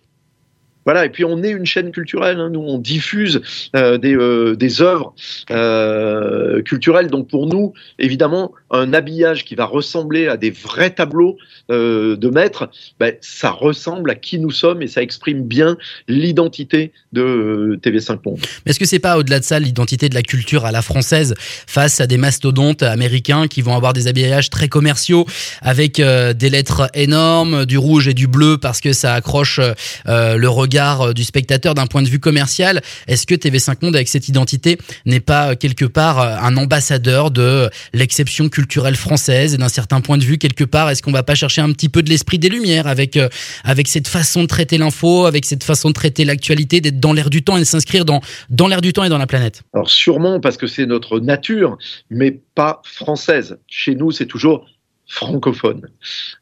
Voilà, 0.87 1.05
et 1.05 1.11
puis 1.11 1.25
on 1.25 1.43
est 1.43 1.50
une 1.50 1.67
chaîne 1.67 1.91
culturelle, 1.91 2.41
hein, 2.41 2.49
nous 2.51 2.60
on 2.60 2.79
diffuse 2.79 3.43
euh, 3.77 3.99
des, 3.99 4.15
euh, 4.15 4.56
des 4.56 4.81
œuvres 4.81 5.15
euh, 5.51 6.63
culturelles, 6.63 7.08
donc 7.08 7.29
pour 7.29 7.46
nous, 7.46 7.75
évidemment, 7.99 8.53
un 8.70 8.94
habillage 8.94 9.44
qui 9.44 9.55
va 9.55 9.67
ressembler 9.67 10.27
à 10.27 10.37
des 10.37 10.51
vrais 10.51 10.91
tableaux 10.91 11.37
de 11.69 12.29
maître, 12.31 12.69
ben, 12.99 13.15
ça 13.20 13.51
ressemble 13.51 14.10
à 14.10 14.17
qui 14.17 14.41
nous 14.41 14.51
sommes 14.51 14.82
et 14.82 14.89
ça 14.89 15.03
exprime 15.03 15.44
bien 15.44 15.77
l'identité 16.08 16.93
de 17.13 17.22
euh, 17.22 17.81
TV5 17.81 18.19
Monde. 18.25 18.41
Mais 18.67 18.70
est-ce 18.70 18.81
que 18.81 18.87
c'est 18.87 18.99
pas 18.99 19.19
au-delà 19.19 19.39
de 19.39 19.44
ça 19.44 19.60
l'identité 19.60 20.08
de 20.08 20.15
la 20.15 20.22
culture 20.22 20.65
à 20.65 20.72
la 20.72 20.82
française 20.82 21.34
face 21.39 22.01
à 22.01 22.08
des 22.08 22.17
mastodontes 22.17 22.82
américains 22.82 23.46
qui 23.46 23.63
vont 23.63 23.77
avoir 23.77 23.93
des 23.93 24.08
habillages 24.08 24.51
très 24.51 24.69
commerciaux 24.69 25.27
avec 25.63 26.01
des 26.01 26.51
lettres 26.51 26.89
énormes, 26.94 27.67
du 27.67 27.79
rouge 27.79 28.08
et 28.08 28.15
du 28.15 28.27
bleu 28.27 28.58
parce 28.58 28.81
que 28.81 28.93
ça 28.93 29.15
accroche 29.15 29.60
le 30.06 30.49
regard 30.49 30.69
euh, 30.79 31.12
du 31.12 31.24
spectateur 31.24 31.74
d'un 31.74 31.86
point 31.86 32.03
de 32.03 32.08
vue 32.08 32.20
commercial. 32.20 32.81
Est-ce 33.06 33.27
que 33.27 33.34
TV5 33.34 33.77
Monde, 33.82 33.96
avec 33.96 34.08
cette 34.08 34.29
identité, 34.29 34.79
n'est 35.06 35.20
pas 35.20 35.50
euh, 35.50 35.55
quelque 35.55 35.84
part 35.84 36.20
euh, 36.20 36.36
un 36.41 36.56
ambassadeur 36.56 37.31
de 37.31 37.69
l'exception 37.93 38.48
culturelle 38.48 38.96
française? 38.96 39.55
Et 39.55 39.58
d'un 39.58 39.69
certain 39.69 40.00
point 40.00 40.19
de 40.19 40.24
vue, 40.24 40.39
quelque 40.39 40.65
part, 40.65 40.91
est-ce 40.91 41.03
qu'on 41.03 41.12
va 41.12 41.22
pas 41.22 41.34
chercher 41.34 41.60
un 41.60 41.72
petit 41.72 41.89
peu 41.89 42.03
de 42.03 42.08
l'esprit 42.08 42.39
des 42.39 42.48
Lumières 42.48 42.86
avec, 42.86 43.19
avec 43.65 43.89
cette 43.89 44.08
façon 44.08 44.43
de 44.43 44.46
traiter 44.46 44.79
l'info, 44.79 45.27
avec 45.27 45.44
cette 45.44 45.65
façon 45.65 45.89
de 45.89 45.94
traiter 45.94 46.24
l'actualité, 46.24 46.81
d'être 46.81 47.00
dans 47.00 47.12
l'air 47.12 47.31
du 47.31 47.43
temps 47.43 47.56
et 47.56 47.60
de 47.60 47.65
s'inscrire 47.65 48.05
dans, 48.05 48.20
dans 48.48 48.69
l'air 48.69 48.81
du 48.81 48.93
temps 48.93 49.05
et 49.05 49.08
dans 49.08 49.19
la 49.19 49.27
planète? 49.27 49.62
Alors 49.74 49.91
sûrement 49.91 50.41
parce 50.41 50.56
que 50.56 50.67
c'est 50.67 50.86
notre 50.86 51.20
nature, 51.20 51.79
mais 52.10 52.41
pas 52.55 52.82
française. 52.84 53.58
Chez 53.67 53.94
nous, 53.94 54.10
c'est 54.10 54.27
toujours 54.27 54.67
francophone, 55.10 55.88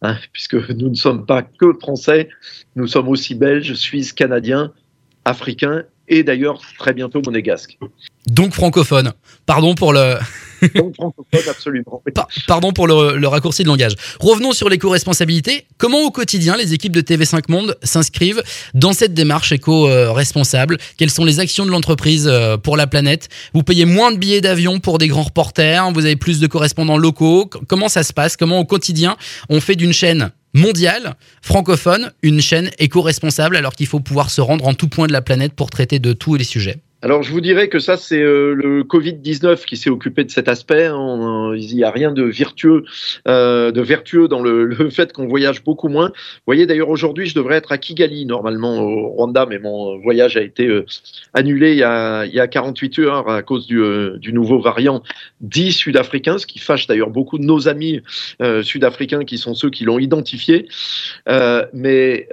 hein, 0.03 0.17
puisque 0.31 0.55
nous 0.55 0.91
ne 0.91 0.95
sommes 0.95 1.25
pas 1.25 1.43
que 1.43 1.73
français, 1.81 2.29
nous 2.77 2.87
sommes 2.87 3.09
aussi 3.09 3.35
belges, 3.35 3.73
suisses, 3.73 4.13
canadiens, 4.13 4.73
africains 5.25 5.85
et 6.07 6.23
d'ailleurs 6.23 6.61
très 6.79 6.93
bientôt 6.93 7.23
monégasque. 7.25 7.79
Donc 8.27 8.53
francophone. 8.53 9.13
Pardon 9.47 9.75
pour 9.75 9.95
le. 9.95 10.17
Donc 10.75 10.95
francophone, 10.95 11.51
absolument. 11.51 12.03
pardon 12.47 12.73
pour 12.73 12.87
le, 12.87 13.27
raccourci 13.27 13.63
de 13.63 13.69
langage. 13.69 13.95
Revenons 14.21 14.53
sur 14.53 14.69
l'éco-responsabilité. 14.69 15.67
Comment 15.77 16.03
au 16.03 16.11
quotidien 16.11 16.57
les 16.57 16.75
équipes 16.75 16.93
de 16.93 17.01
TV5 17.01 17.45
Monde 17.49 17.77
s'inscrivent 17.83 18.43
dans 18.75 18.93
cette 18.93 19.15
démarche 19.15 19.53
éco-responsable? 19.53 20.79
Quelles 20.97 21.11
sont 21.11 21.25
les 21.25 21.41
actions 21.41 21.67
de 21.67 21.71
l'entreprise 21.71 22.27
euh, 22.27 22.57
pour 22.57 22.77
la 22.77 22.87
planète? 22.87 23.29
Vous 23.55 23.63
payez 23.63 23.85
moins 23.85 24.13
de 24.13 24.19
billets 24.19 24.41
d'avion 24.41 24.81
pour 24.81 24.99
des 24.99 25.09
grands 25.09 25.23
reporters 25.23 25.91
Vous 25.93 26.05
avez 26.05 26.17
plus 26.17 26.41
de 26.41 26.47
correspondants 26.47 26.99
locaux 26.99 27.49
Comment 27.69 27.89
ça 27.89 28.03
se 28.03 28.13
passe? 28.13 28.37
Comment 28.37 28.59
au 28.59 28.65
quotidien 28.65 29.17
on 29.49 29.61
fait 29.61 29.77
d'une 29.77 29.93
chaîne 29.93 30.31
mondiale, 30.55 31.15
francophone, 31.43 32.13
une 32.23 32.41
chaîne 32.41 32.71
éco-responsable 32.79 33.57
alors 33.57 33.75
qu'il 33.75 33.87
faut 33.87 34.01
pouvoir 34.01 34.31
se 34.31 34.41
rendre 34.41 34.67
en 34.67 34.75
tout 34.75 34.89
point 34.89 35.07
de 35.07 35.13
la 35.13 35.23
planète 35.23 35.53
pour 35.53 35.71
traiter 35.71 35.99
de 35.99 36.13
tous 36.13 36.37
les 36.37 36.45
sujets? 36.45 36.79
Alors 37.01 37.23
je 37.23 37.31
vous 37.31 37.41
dirais 37.41 37.69
que 37.69 37.79
ça 37.79 37.97
c'est 37.97 38.21
euh, 38.21 38.55
le 38.55 38.83
Covid-19 38.83 39.65
qui 39.65 39.77
s'est 39.77 39.89
occupé 39.89 40.25
de 40.25 40.33
cet 40.33 40.49
aspect. 40.49 40.87
Hein. 40.87 41.53
Il 41.55 41.77
n'y 41.77 41.85
a 41.85 41.93
rien 41.93 42.11
de 42.11 42.25
vertueux, 42.25 42.85
euh, 43.29 43.71
de 43.71 43.81
vertueux 43.81 44.27
dans 44.27 44.43
le, 44.43 44.91
fait 44.91 45.13
qu'on 45.13 45.29
voyage 45.29 45.63
beaucoup 45.63 45.89
moins. 45.89 46.09
Vous 46.09 46.43
voyez 46.47 46.67
d'ailleurs 46.67 46.89
aujourd'hui 46.89 47.27
je 47.27 47.37
devrais 47.37 47.57
être 47.57 47.71
à 47.71 47.79
Kigali 47.79 48.27
normalement 48.27 48.81
au 48.81 49.11
Rwanda, 49.11 49.47
mais 49.47 49.61
mon 49.61 49.97
voyage 49.99 50.37
a 50.37 50.43
été 50.43 50.67
euh, 50.67 50.87
annulé 51.35 51.73
il 51.73 51.79
y, 51.79 51.85
a, 51.85 52.25
il 52.25 52.35
y 52.35 52.41
a 52.41 52.49
48 52.49 52.99
heures 52.99 53.29
à 53.29 53.43
cause 53.43 53.69
du, 53.69 54.33
nouveau 54.33 54.59
variant 54.59 55.03
dit 55.41 55.73
sud-africain, 55.73 56.39
ce 56.39 56.47
qui 56.47 56.59
fâche 56.59 56.89
d'ailleurs 56.89 57.11
beaucoup 57.11 57.39
de 57.39 57.45
nos 57.45 57.69
amis 57.69 58.03
sud-africains 58.63 59.25
qui 59.25 59.39
sont 59.39 59.55
ceux 59.55 59.71
qui 59.71 59.85
l'ont 59.85 59.99
identifié. 59.99 60.69
mais 61.73 62.29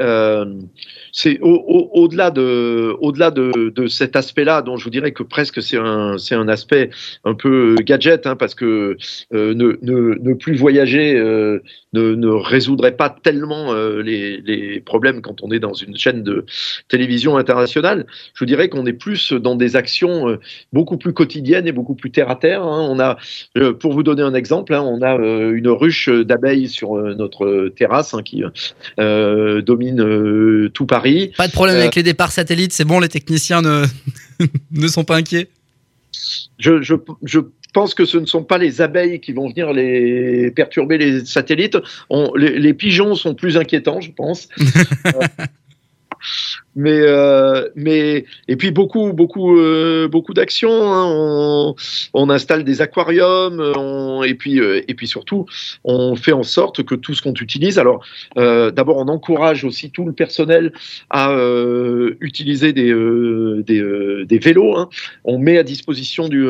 c'est 1.11 1.39
au-delà 1.41 2.31
de, 2.31 2.97
de, 3.01 3.69
de 3.69 3.87
cet 3.87 4.15
aspect-là, 4.15 4.54
dont 4.61 4.77
je 4.77 4.83
vous 4.83 4.89
dirais 4.89 5.11
que 5.11 5.23
presque 5.23 5.61
c'est 5.61 5.77
un, 5.77 6.17
c'est 6.17 6.35
un 6.35 6.47
aspect 6.47 6.89
un 7.23 7.33
peu 7.33 7.75
gadget, 7.81 8.27
hein, 8.27 8.35
parce 8.35 8.55
que 8.55 8.97
euh, 9.33 9.53
ne, 9.53 9.77
ne, 9.81 10.15
ne, 10.19 10.33
plus 10.33 10.55
voyager 10.55 11.15
euh, 11.15 11.59
ne, 11.93 12.15
ne, 12.15 12.27
résoudrait 12.27 12.95
pas 12.95 13.09
tellement 13.09 13.73
euh, 13.73 14.01
les, 14.01 14.41
les, 14.41 14.79
problèmes 14.79 15.21
quand 15.21 15.41
on 15.41 15.51
est 15.51 15.59
dans 15.59 15.73
une 15.73 15.97
chaîne 15.97 16.23
de 16.23 16.45
télévision 16.89 17.37
internationale. 17.37 18.05
Je 18.33 18.39
vous 18.39 18.45
dirais 18.45 18.69
qu'on 18.69 18.85
est 18.85 18.93
plus 18.93 19.33
dans 19.33 19.55
des 19.55 19.75
actions 19.75 20.37
beaucoup 20.73 20.97
plus 20.97 21.13
quotidiennes 21.13 21.67
et 21.67 21.71
beaucoup 21.71 21.95
plus 21.95 22.11
terre 22.11 22.29
à 22.29 22.35
terre. 22.35 22.61
Hein. 22.63 22.87
On 22.89 22.99
a, 22.99 23.17
pour 23.79 23.93
vous 23.93 24.03
donner 24.03 24.21
un 24.21 24.33
exemple, 24.33 24.73
hein, 24.73 24.81
on 24.81 25.01
a 25.01 25.15
une 25.15 25.69
ruche 25.69 26.09
d'abeilles 26.09 26.67
sur 26.67 26.95
notre 26.95 27.69
terrasse 27.69 28.15
qui 28.25 28.43
domine 28.97 30.69
tout 30.73 30.85
Paris 30.85 31.15
pas 31.37 31.47
de 31.47 31.51
problème 31.51 31.77
avec 31.77 31.95
euh, 31.95 31.99
les 31.99 32.03
départs 32.03 32.31
satellites, 32.31 32.73
c'est 32.73 32.85
bon, 32.85 32.99
les 32.99 33.09
techniciens 33.09 33.61
ne, 33.61 33.85
ne 34.71 34.87
sont 34.87 35.03
pas 35.03 35.17
inquiets? 35.17 35.49
Je, 36.59 36.81
je, 36.81 36.95
je, 37.23 37.39
pense 37.73 37.93
que 37.93 38.05
ce 38.05 38.17
ne 38.17 38.25
sont 38.25 38.43
pas 38.43 38.57
les 38.57 38.79
abeilles 38.79 39.19
qui 39.19 39.33
vont 39.33 39.49
venir 39.49 39.73
les 39.73 40.49
perturber 40.51 40.97
les 40.97 41.25
satellites. 41.25 41.77
On, 42.09 42.33
les, 42.33 42.57
les, 42.57 42.73
pigeons 42.73 43.15
sont 43.15 43.35
plus 43.35 43.57
inquiétants, 43.57 43.99
je 43.99 44.11
pense. 44.11 44.47
mais 46.75 46.99
euh, 47.01 47.69
mais 47.75 48.25
et 48.47 48.55
puis 48.57 48.71
beaucoup 48.71 49.13
beaucoup 49.13 49.57
euh, 49.57 50.07
beaucoup 50.09 50.33
d'actions 50.33 50.91
hein. 50.93 51.05
on, 51.07 51.75
on, 52.13 52.29
installe 52.29 52.63
des 52.63 52.81
aquariums 52.81 53.73
on, 53.77 54.23
et 54.23 54.35
puis 54.35 54.59
euh, 54.59 54.81
et 54.87 54.93
puis 54.93 55.07
surtout 55.07 55.45
on 55.85 56.15
fait 56.15 56.33
en 56.33 56.43
sorte 56.43 56.83
que 56.83 56.95
tout 56.95 57.13
ce 57.13 57.21
qu'on 57.21 57.33
utilise 57.33 57.79
alors 57.79 58.05
euh, 58.37 58.71
d'abord 58.71 58.97
on 58.97 59.07
encourage 59.07 59.63
aussi 59.63 59.89
tout 59.89 60.05
le 60.05 60.11
personnel 60.11 60.73
à 61.09 61.31
euh, 61.31 62.17
utiliser 62.19 62.73
des 62.73 62.93
des, 63.63 64.39
vélos 64.39 64.77
hein. 64.77 64.89
on 65.23 65.39
met 65.39 65.57
à 65.57 65.63
disposition 65.63 66.27
du 66.27 66.45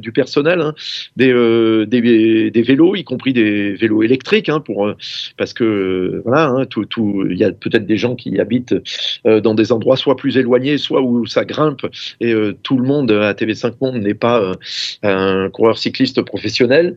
du 0.00 0.12
personnel 0.12 0.60
hein, 0.60 0.74
des, 1.16 1.86
des, 1.86 2.62
vélos 2.62 2.94
y 2.94 3.02
compris 3.02 3.32
des 3.32 3.72
vélos 3.74 4.04
électriques 4.04 4.50
pour 4.64 4.92
parce 5.36 5.52
que 5.52 6.22
voilà 6.24 6.64
tout 6.70 6.84
tout 6.84 7.26
il 7.28 7.36
y 7.36 7.44
a 7.44 7.50
peut-être 7.50 7.86
des 7.86 7.96
gens 7.96 8.14
qui 8.14 8.38
habitent 8.38 8.74
dans 9.24 9.47
dans 9.48 9.54
des 9.54 9.72
endroits 9.72 9.96
soit 9.96 10.16
plus 10.16 10.36
éloignés, 10.36 10.76
soit 10.76 11.00
où 11.00 11.26
ça 11.26 11.46
grimpe. 11.46 11.86
Et 12.20 12.32
euh, 12.32 12.54
tout 12.62 12.76
le 12.76 12.86
monde 12.86 13.10
à 13.10 13.32
TV5 13.32 13.72
Monde 13.80 13.96
n'est 13.96 14.12
pas 14.12 14.42
euh, 14.42 14.54
un 15.02 15.48
coureur 15.48 15.78
cycliste 15.78 16.20
professionnel. 16.20 16.94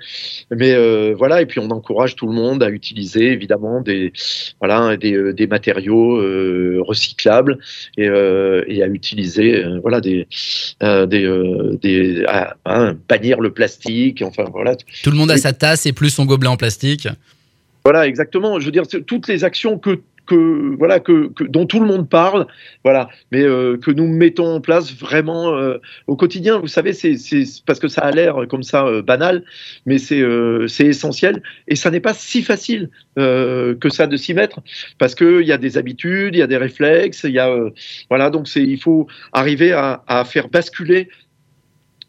Mais 0.52 0.74
euh, 0.74 1.16
voilà, 1.18 1.42
et 1.42 1.46
puis 1.46 1.60
on 1.60 1.70
encourage 1.70 2.18
tout 2.18 2.28
le 2.28 2.34
monde 2.34 2.62
à 2.62 2.70
utiliser 2.70 3.32
évidemment 3.32 3.80
des, 3.82 4.12
voilà, 4.60 4.98
des, 4.98 5.34
des 5.34 5.48
matériaux 5.48 6.18
recyclables 6.84 7.58
et, 7.98 8.06
et, 8.06 8.84
à 8.84 8.88
utiliser 8.88 9.64
voilà, 9.82 10.02
des, 10.02 10.28
des, 10.82 11.78
des 11.82 12.26
à, 12.28 12.56
hein, 12.66 12.98
bannir 13.08 13.40
le 13.40 13.52
plastique. 13.52 14.22
Enfin 14.22 14.44
voilà. 14.52 14.76
Tout 15.04 15.12
le 15.12 15.18
monde 15.18 15.32
a 15.32 15.38
sa 15.38 15.54
tasse 15.54 15.86
et 15.86 15.94
plus 15.94 16.10
son 16.10 16.26
gobelet 16.26 16.50
en 16.50 16.58
plastique. 16.58 17.08
Voilà, 17.84 18.08
exactement. 18.08 18.60
Je 18.60 18.66
veux 18.66 18.72
dire, 18.72 18.84
toutes 19.08 19.28
les 19.28 19.44
actions 19.44 19.80
que 19.80 20.02
que 20.26 20.76
voilà 20.78 21.00
que, 21.00 21.32
dont 21.44 21.66
tout 21.66 21.80
le 21.80 21.86
monde 21.86 22.10
parle, 22.10 22.48
voilà, 22.84 23.10
mais 23.32 23.44
euh, 23.44 23.78
que 23.78 23.92
nous 23.92 24.08
mettons 24.08 24.56
en 24.56 24.62
place 24.62 24.94
vraiment 24.94 25.56
euh, 25.56 25.78
au 26.08 26.16
quotidien. 26.16 26.60
Vous 26.60 26.68
savez, 26.68 26.94
c'est 26.94 27.16
parce 27.66 27.80
que 27.80 27.88
ça 27.88 28.02
a 28.02 28.12
l'air 28.12 28.48
comme 28.50 28.64
ça 28.64 28.86
euh, 28.86 29.02
banal, 29.02 29.44
mais 29.86 29.98
c'est 29.98 30.24
c'est 30.68 30.86
essentiel. 30.86 31.42
Et 31.68 31.76
ça 31.76 31.92
n'est 31.92 32.00
pas 32.00 32.14
si 32.14 32.42
facile 32.42 32.90
que 33.16 33.90
ça 33.90 34.08
de 34.08 34.18
s'y 34.18 34.34
mettre 34.34 34.62
parce 34.98 35.16
que 35.16 35.42
il 35.42 35.48
y 35.48 35.52
a 35.52 35.58
des 35.58 35.78
habitudes, 35.78 36.36
il 36.36 36.40
y 36.40 36.44
a 36.44 36.48
des 36.48 36.58
réflexes, 36.58 37.24
il 37.24 37.34
y 37.34 37.40
a 37.40 37.54
voilà. 38.10 38.30
Donc 38.30 38.48
c'est 38.48 38.64
il 38.64 38.80
faut 38.80 39.08
arriver 39.34 39.72
à, 39.74 40.04
à 40.08 40.24
faire 40.26 40.50
basculer 40.50 41.10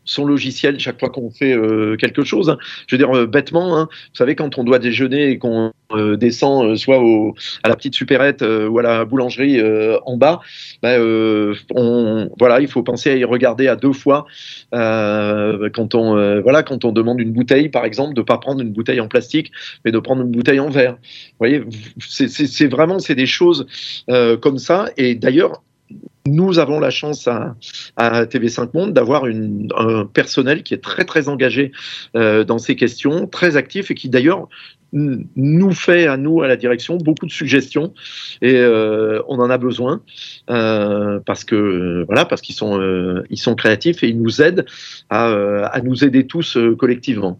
son 0.04 0.24
logiciel 0.24 0.78
chaque 0.80 0.98
fois 0.98 1.10
qu'on 1.10 1.30
fait 1.30 1.52
euh, 1.52 1.96
quelque 1.96 2.24
chose. 2.24 2.50
Hein. 2.50 2.58
Je 2.86 2.96
veux 2.96 2.98
dire, 2.98 3.14
euh, 3.16 3.26
bêtement, 3.26 3.78
hein, 3.78 3.88
vous 3.90 4.16
savez, 4.16 4.34
quand 4.34 4.58
on 4.58 4.64
doit 4.64 4.78
déjeuner 4.78 5.30
et 5.30 5.38
qu'on 5.38 5.72
euh, 5.92 6.16
descend 6.16 6.76
soit 6.76 7.00
au, 7.00 7.34
à 7.62 7.68
la 7.68 7.76
petite 7.76 7.94
supérette 7.94 8.42
ou 8.42 8.78
à 8.78 8.82
la 8.82 9.04
boulangerie 9.04 9.60
en 10.04 10.16
bas, 10.16 10.40
ben, 10.82 11.00
on, 11.74 12.30
voilà, 12.38 12.60
il 12.60 12.68
faut 12.68 12.82
penser 12.82 13.10
à 13.10 13.16
y 13.16 13.24
regarder 13.24 13.68
à 13.68 13.76
deux 13.76 13.92
fois 13.92 14.26
quand 14.72 15.94
on 15.94 16.40
voilà 16.40 16.62
quand 16.62 16.84
on 16.84 16.92
demande 16.92 17.20
une 17.20 17.32
bouteille, 17.32 17.68
par 17.68 17.84
exemple, 17.84 18.14
de 18.14 18.22
pas 18.22 18.38
prendre 18.38 18.60
une 18.60 18.72
bouteille 18.72 19.00
en 19.00 19.08
plastique, 19.08 19.52
mais 19.84 19.92
de 19.92 19.98
prendre 19.98 20.22
une 20.22 20.30
bouteille 20.30 20.60
en 20.60 20.70
verre. 20.70 20.92
Vous 20.92 21.38
voyez, 21.38 21.62
c'est 21.98 22.66
vraiment 22.68 22.98
c'est 22.98 23.14
des 23.14 23.26
choses 23.26 23.66
comme 24.40 24.58
ça. 24.58 24.86
Et 24.96 25.14
d'ailleurs, 25.14 25.62
nous 26.26 26.58
avons 26.58 26.78
la 26.78 26.90
chance 26.90 27.28
à, 27.28 27.54
TV5 28.24 28.70
Monde 28.74 28.92
d'avoir 28.92 29.24
un 29.24 30.06
personnel 30.06 30.62
qui 30.62 30.74
est 30.74 30.82
très 30.82 31.04
très 31.04 31.28
engagé 31.28 31.72
euh, 32.16 32.44
dans 32.44 32.58
ces 32.58 32.76
questions, 32.76 33.26
très 33.26 33.56
actif 33.56 33.90
et 33.90 33.94
qui 33.94 34.08
d'ailleurs 34.08 34.48
nous 34.94 35.72
fait 35.72 36.06
à 36.06 36.18
nous 36.18 36.42
à 36.42 36.48
la 36.48 36.56
direction 36.56 36.98
beaucoup 36.98 37.24
de 37.24 37.30
suggestions 37.30 37.94
et 38.42 38.56
euh, 38.56 39.22
on 39.26 39.38
en 39.38 39.48
a 39.48 39.56
besoin 39.56 40.02
euh, 40.50 41.18
parce 41.24 41.44
que 41.44 42.04
voilà 42.06 42.26
parce 42.26 42.42
qu'ils 42.42 42.54
sont 42.54 42.78
ils 43.30 43.38
sont 43.38 43.54
créatifs 43.54 44.02
et 44.02 44.08
ils 44.08 44.20
nous 44.20 44.42
aident 44.42 44.66
à 45.08 45.80
nous 45.82 46.04
aider 46.04 46.26
tous 46.26 46.58
collectivement 46.78 47.38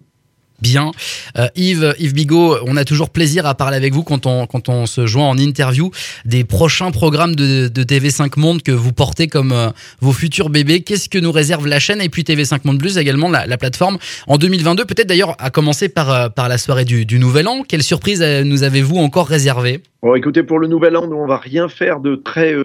bien. 0.62 0.92
Euh, 1.37 1.49
Yves, 1.57 1.95
Yves 1.99 2.14
Bigot, 2.14 2.57
on 2.66 2.76
a 2.76 2.85
toujours 2.85 3.11
plaisir 3.11 3.45
à 3.45 3.54
parler 3.54 3.76
avec 3.76 3.92
vous 3.92 4.04
quand 4.04 4.25
on, 4.26 4.47
quand 4.47 4.69
on 4.69 4.87
se 4.87 5.07
joint 5.07 5.28
en 5.28 5.37
interview 5.37 5.90
des 6.25 6.45
prochains 6.45 6.90
programmes 6.90 7.35
de, 7.35 7.69
TV5 7.69 8.38
Monde 8.38 8.62
que 8.62 8.73
vous 8.73 8.92
portez 8.92 9.26
comme 9.26 9.52
euh, 9.52 9.69
vos 10.00 10.12
futurs 10.12 10.49
bébés. 10.49 10.81
Qu'est-ce 10.81 11.09
que 11.09 11.19
nous 11.19 11.33
réserve 11.33 11.66
la 11.66 11.81
chaîne? 11.81 12.00
Et 12.00 12.09
puis 12.09 12.23
TV5 12.23 12.61
Monde 12.64 12.78
Plus 12.78 12.97
également, 12.97 13.28
la, 13.28 13.59
plateforme, 13.59 13.99
en 14.28 14.38
2022 14.38 14.85
Peut-être 14.85 15.09
d'ailleurs 15.09 15.35
à 15.38 15.50
commencer 15.50 15.88
par, 15.88 16.11
euh, 16.11 16.28
par 16.28 16.49
la 16.49 16.59
soirée 16.59 16.85
du, 16.85 17.04
du 17.04 17.19
Nouvel 17.19 17.49
An. 17.49 17.62
Quelle 17.66 17.83
surprise 17.83 18.23
nous 18.23 18.62
avez-vous 18.62 18.97
encore 18.97 19.26
réservé 19.26 19.81
Bon, 20.02 20.14
écoutez, 20.16 20.42
pour 20.42 20.59
le 20.59 20.66
nouvel 20.66 20.97
an, 20.97 21.07
nous, 21.07 21.16
on 21.16 21.28
va 21.28 21.37
rien 21.37 21.69
faire 21.69 22.00
de 22.00 22.16
très 22.16 22.57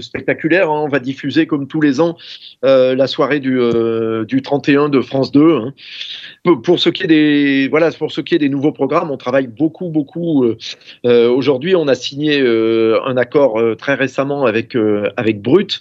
spectaculaire. 0.00 0.70
Hein. 0.70 0.84
On 0.84 0.88
va 0.88 0.98
diffuser, 0.98 1.46
comme 1.46 1.66
tous 1.66 1.82
les 1.82 2.00
ans, 2.00 2.16
la 2.62 3.06
soirée 3.06 3.38
du, 3.38 3.58
du 4.26 4.40
31 4.40 4.88
de 4.88 5.02
France 5.02 5.30
2. 5.30 5.56
Hein. 5.56 5.74
Pour, 6.62 6.78
ce 6.78 6.88
qui 6.88 7.02
est 7.02 7.06
des, 7.06 7.45
voilà, 7.68 7.90
pour 7.92 8.12
ce 8.12 8.20
qui 8.20 8.34
est 8.34 8.38
des 8.38 8.48
nouveaux 8.48 8.72
programmes, 8.72 9.10
on 9.10 9.16
travaille 9.16 9.46
beaucoup, 9.46 9.88
beaucoup. 9.88 10.44
Aujourd'hui, 11.04 11.76
on 11.76 11.88
a 11.88 11.94
signé 11.94 12.40
un 12.40 13.16
accord 13.16 13.60
très 13.76 13.94
récemment 13.94 14.44
avec 14.44 14.76
avec 15.16 15.40
Brut, 15.42 15.80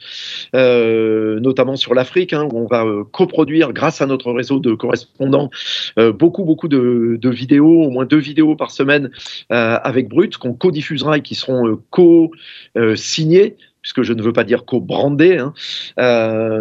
notamment 0.54 1.76
sur 1.76 1.94
l'Afrique, 1.94 2.34
hein, 2.34 2.48
où 2.52 2.60
on 2.60 2.68
va 2.68 2.86
coproduire, 3.12 3.74
grâce 3.74 4.02
à 4.02 4.06
notre 4.06 4.32
réseau 4.32 4.60
de 4.60 4.74
correspondants, 4.74 5.50
beaucoup, 5.98 6.44
beaucoup 6.44 6.68
de, 6.68 7.18
de, 7.22 7.30
vidéos, 7.30 7.84
au 7.84 7.90
moins 7.90 8.06
deux 8.06 8.20
vidéos 8.20 8.56
par 8.56 8.72
semaine 8.72 9.10
avec 9.50 10.10
Brut, 10.10 10.38
qu'on 10.38 10.54
codiffusera 10.54 11.18
et 11.18 11.22
qui 11.22 11.36
seront 11.36 11.68
euh, 11.68 11.76
co-signés 11.90 13.56
puisque 13.86 14.02
je 14.02 14.14
ne 14.14 14.24
veux 14.24 14.34
pas 14.34 14.44
dire 14.44 14.66
co-brandé, 14.66 15.38
hein. 15.38 15.54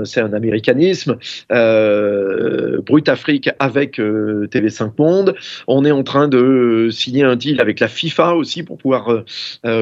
c'est 0.04 0.20
un 0.20 0.34
américanisme. 0.34 1.16
Brut 1.48 3.08
Afrique 3.08 3.48
avec 3.58 3.98
TV5 3.98 4.90
Monde. 4.98 5.34
On 5.66 5.86
est 5.86 5.90
en 5.90 6.02
train 6.02 6.28
de 6.28 6.88
signer 6.90 7.22
un 7.22 7.34
deal 7.34 7.62
avec 7.62 7.80
la 7.80 7.88
FIFA 7.88 8.34
aussi 8.34 8.62
pour 8.62 8.76
pouvoir 8.76 9.24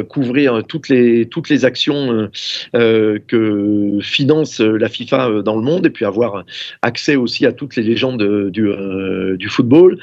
couvrir 0.08 0.62
toutes 0.68 0.88
les, 0.88 1.26
toutes 1.26 1.48
les 1.48 1.64
actions 1.64 2.30
que 2.72 3.98
finance 4.02 4.60
la 4.60 4.88
FIFA 4.88 5.42
dans 5.42 5.56
le 5.56 5.62
monde 5.62 5.86
et 5.86 5.90
puis 5.90 6.04
avoir 6.04 6.44
accès 6.82 7.16
aussi 7.16 7.44
à 7.44 7.50
toutes 7.50 7.74
les 7.74 7.82
légendes 7.82 8.50
du, 8.50 8.70
du 9.36 9.48
football. 9.48 9.98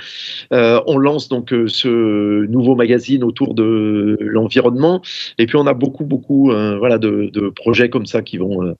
on 0.51 0.97
lance 0.97 1.29
donc 1.29 1.53
ce 1.67 2.45
nouveau 2.47 2.75
magazine 2.75 3.23
autour 3.23 3.53
de 3.53 4.17
l'environnement. 4.19 5.01
Et 5.37 5.45
puis 5.45 5.55
on 5.55 5.67
a 5.67 5.73
beaucoup, 5.73 6.03
beaucoup 6.03 6.51
euh, 6.51 6.77
voilà, 6.77 6.97
de, 6.97 7.28
projets 7.55 7.89
comme 7.89 8.05
ça 8.05 8.21
qui 8.21 8.37
vont, 8.37 8.63
euh, 8.63 8.73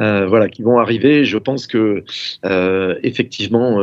euh, 0.00 0.26
voilà, 0.26 0.48
qui 0.48 0.62
vont 0.62 0.78
arriver. 0.78 1.24
Je 1.24 1.38
pense 1.38 1.66
que 1.66 2.04
effectivement, 3.02 3.80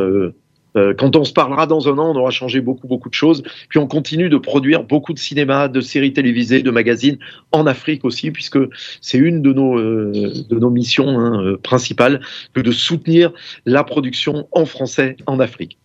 quand 0.98 1.16
on 1.16 1.24
se 1.24 1.34
parlera 1.34 1.68
dans 1.68 1.88
un 1.88 1.98
an, 1.98 2.14
on 2.14 2.20
aura 2.20 2.32
changé 2.32 2.62
beaucoup, 2.62 2.88
beaucoup 2.88 3.10
de 3.10 3.14
choses. 3.14 3.44
Puis 3.70 3.80
on 3.80 3.88
continue 3.88 4.30
de 4.30 4.38
produire 4.38 4.84
beaucoup 4.84 5.14
de 5.14 5.20
cinéma, 5.20 5.68
de 5.68 5.82
séries 5.82 6.14
télévisées, 6.14 6.62
de 6.62 6.72
magazines 6.72 7.18
en 7.52 7.66
Afrique 7.66 8.06
aussi, 8.06 8.32
puisque 8.32 8.60
c'est 9.02 9.18
une 9.18 9.42
de 9.42 9.54
nos, 9.54 9.80
de 9.80 10.60
nos 10.60 10.70
missions 10.70 11.20
hein, 11.20 11.56
principales 11.64 12.22
que 12.54 12.62
de 12.62 12.72
soutenir 12.72 13.32
la 13.66 13.84
production 13.84 14.48
en 14.52 14.66
français 14.66 15.16
en 15.28 15.40
Afrique. 15.40 15.78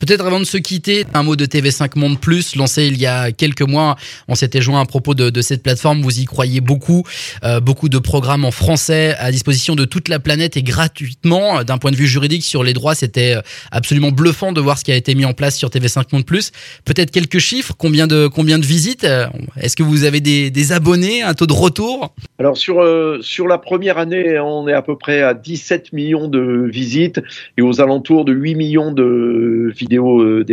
Peut-être 0.00 0.24
avant 0.26 0.40
de 0.40 0.44
se 0.44 0.56
quitter, 0.56 1.04
un 1.12 1.22
mot 1.22 1.36
de 1.36 1.44
TV5 1.44 1.98
Monde 1.98 2.18
Plus, 2.18 2.56
lancé 2.56 2.86
il 2.86 2.98
y 2.98 3.06
a 3.06 3.32
quelques 3.32 3.62
mois. 3.62 3.96
On 4.28 4.34
s'était 4.34 4.62
joint 4.62 4.80
à 4.80 4.86
propos 4.86 5.14
de, 5.14 5.28
de, 5.28 5.42
cette 5.42 5.62
plateforme. 5.62 6.00
Vous 6.00 6.20
y 6.20 6.24
croyez 6.24 6.62
beaucoup. 6.62 7.04
Euh, 7.44 7.60
beaucoup 7.60 7.90
de 7.90 7.98
programmes 7.98 8.46
en 8.46 8.50
français 8.50 9.14
à 9.18 9.30
disposition 9.30 9.76
de 9.76 9.84
toute 9.84 10.08
la 10.08 10.18
planète 10.18 10.56
et 10.56 10.62
gratuitement. 10.62 11.62
D'un 11.64 11.76
point 11.76 11.90
de 11.90 11.96
vue 11.96 12.06
juridique, 12.06 12.42
sur 12.42 12.64
les 12.64 12.72
droits, 12.72 12.94
c'était 12.94 13.36
euh, 13.36 13.42
absolument 13.70 14.10
bluffant 14.10 14.52
de 14.52 14.60
voir 14.60 14.78
ce 14.78 14.84
qui 14.84 14.92
a 14.92 14.96
été 14.96 15.14
mis 15.14 15.24
en 15.24 15.34
place 15.34 15.56
sur 15.56 15.68
TV5 15.68 16.04
Monde 16.12 16.24
Plus. 16.24 16.52
Peut-être 16.84 17.10
quelques 17.10 17.38
chiffres. 17.38 17.74
Combien 17.76 18.06
de, 18.06 18.26
combien 18.26 18.58
de 18.58 18.66
visites 18.66 19.04
euh, 19.04 19.26
Est-ce 19.60 19.76
que 19.76 19.82
vous 19.82 20.04
avez 20.04 20.20
des, 20.20 20.50
des, 20.50 20.72
abonnés 20.72 21.22
Un 21.22 21.34
taux 21.34 21.46
de 21.46 21.52
retour? 21.52 22.14
Alors, 22.38 22.56
sur, 22.56 22.80
euh, 22.80 23.18
sur 23.20 23.46
la 23.46 23.58
première 23.58 23.98
année, 23.98 24.38
on 24.38 24.66
est 24.66 24.72
à 24.72 24.82
peu 24.82 24.96
près 24.96 25.22
à 25.22 25.34
17 25.34 25.92
millions 25.92 26.28
de 26.28 26.66
visites 26.70 27.20
et 27.58 27.62
aux 27.62 27.80
alentours 27.80 28.24
de 28.24 28.32
8 28.32 28.54
millions 28.54 28.92
de 28.92 29.72
euh, 29.98 30.44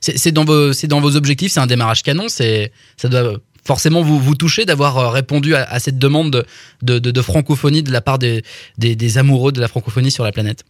c'est 0.00 0.32
dans, 0.32 0.44
vos, 0.44 1.16
objectifs, 1.16 1.52
c'est 1.52 1.60
un 1.60 1.66
démarrage 1.66 2.02
canon, 2.02 2.28
ça 2.28 2.68
doit 3.04 3.38
forcément 3.66 4.02
vous, 4.02 4.34
toucher 4.34 4.64
d'avoir 4.64 4.98
euh, 4.98 5.08
répondu 5.08 5.54
à, 5.54 5.78
cette 5.78 5.98
demande 5.98 6.44
de, 6.82 7.22
francophonie 7.22 7.82
de 7.82 7.90
la 7.90 8.00
part 8.00 8.18
des 8.18 9.18
amoureux 9.18 9.52
de 9.52 9.60
la 9.60 9.68
francophonie 9.68 10.10
sur 10.10 10.24
la 10.24 10.32
planète. 10.32 10.64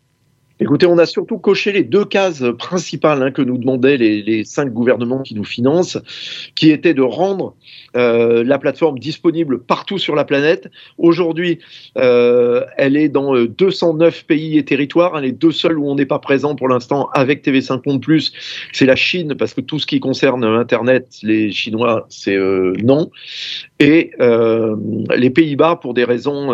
Écoutez, 0.60 0.86
on 0.86 0.98
a 0.98 1.06
surtout 1.06 1.38
coché 1.38 1.72
les 1.72 1.82
deux 1.82 2.04
cases 2.04 2.44
principales 2.58 3.20
hein, 3.24 3.32
que 3.32 3.42
nous 3.42 3.58
demandaient 3.58 3.96
les, 3.96 4.44
cinq 4.44 4.72
gouvernements 4.72 5.22
qui 5.22 5.34
nous 5.34 5.44
financent, 5.44 5.98
qui 6.54 6.70
étaient 6.70 6.94
de 6.94 7.02
rendre 7.02 7.56
euh, 7.96 8.44
la 8.44 8.58
plateforme 8.58 9.00
disponible 9.00 9.60
partout 9.60 9.98
sur 9.98 10.14
la 10.14 10.24
planète. 10.24 10.70
Aujourd'hui, 10.96 11.58
euh, 11.98 12.64
elle 12.76 12.96
est 12.96 13.08
dans 13.08 13.34
209 13.34 14.16
euh, 14.16 14.26
pays 14.28 14.56
et 14.56 14.64
territoires. 14.64 15.20
les 15.20 15.32
deux 15.32 15.50
seuls 15.50 15.76
où 15.76 15.88
on 15.88 15.96
n'est 15.96 16.06
pas 16.06 16.20
présent 16.20 16.54
pour 16.54 16.68
l'instant 16.68 17.08
avec 17.14 17.44
TV5 17.44 17.80
Monde 17.86 18.04
c'est 18.72 18.86
la 18.86 18.96
Chine, 18.96 19.34
parce 19.36 19.54
que 19.54 19.60
tout 19.60 19.80
ce 19.80 19.86
qui 19.86 19.98
concerne 19.98 20.44
Internet, 20.44 21.18
les 21.24 21.50
Chinois, 21.50 22.06
c'est 22.10 22.38
non. 22.82 23.10
Et 23.80 24.12
les 25.16 25.30
Pays-Bas, 25.30 25.76
pour 25.76 25.94
des 25.94 26.04
raisons 26.04 26.52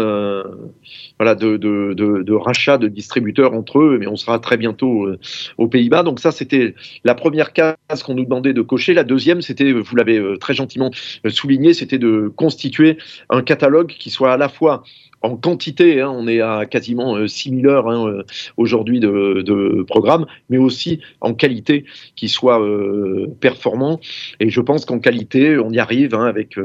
voilà, 1.20 1.34
de, 1.34 1.58
de, 1.58 1.92
de, 1.94 2.32
rachat 2.32 2.78
de 2.78 2.88
distributeurs 2.88 3.52
entre 3.52 3.78
eux, 3.78 3.98
mais 4.00 4.06
on 4.06 4.16
sera 4.16 4.38
très 4.38 4.56
bientôt 4.56 5.04
euh, 5.04 5.18
aux 5.58 5.68
Pays-Bas. 5.68 6.02
Donc 6.02 6.18
ça, 6.18 6.32
c'était 6.32 6.74
la 7.04 7.14
première 7.14 7.52
case 7.52 8.02
qu'on 8.02 8.14
nous 8.14 8.24
demandait 8.24 8.54
de 8.54 8.62
cocher. 8.62 8.94
La 8.94 9.04
deuxième, 9.04 9.42
c'était, 9.42 9.70
vous 9.70 9.96
l'avez 9.96 10.16
euh, 10.16 10.38
très 10.38 10.54
gentiment 10.54 10.90
euh, 11.26 11.28
souligné, 11.28 11.74
c'était 11.74 11.98
de 11.98 12.32
constituer 12.34 12.96
un 13.28 13.42
catalogue 13.42 13.88
qui 13.88 14.08
soit 14.08 14.32
à 14.32 14.38
la 14.38 14.48
fois 14.48 14.82
en 15.22 15.36
quantité, 15.36 16.00
hein, 16.00 16.10
on 16.14 16.26
est 16.26 16.40
à 16.40 16.64
quasiment 16.66 17.26
6000 17.26 17.66
euh, 17.66 17.70
heures 17.70 17.88
hein, 17.88 18.08
euh, 18.08 18.22
aujourd'hui 18.56 19.00
de, 19.00 19.42
de 19.42 19.82
programme, 19.82 20.26
mais 20.48 20.56
aussi 20.56 21.00
en 21.20 21.34
qualité 21.34 21.84
qui 22.16 22.28
soit 22.28 22.60
euh, 22.60 23.26
performant. 23.40 24.00
Et 24.40 24.48
je 24.48 24.60
pense 24.60 24.86
qu'en 24.86 24.98
qualité, 24.98 25.58
on 25.58 25.70
y 25.70 25.78
arrive 25.78 26.14
hein, 26.14 26.24
avec 26.24 26.56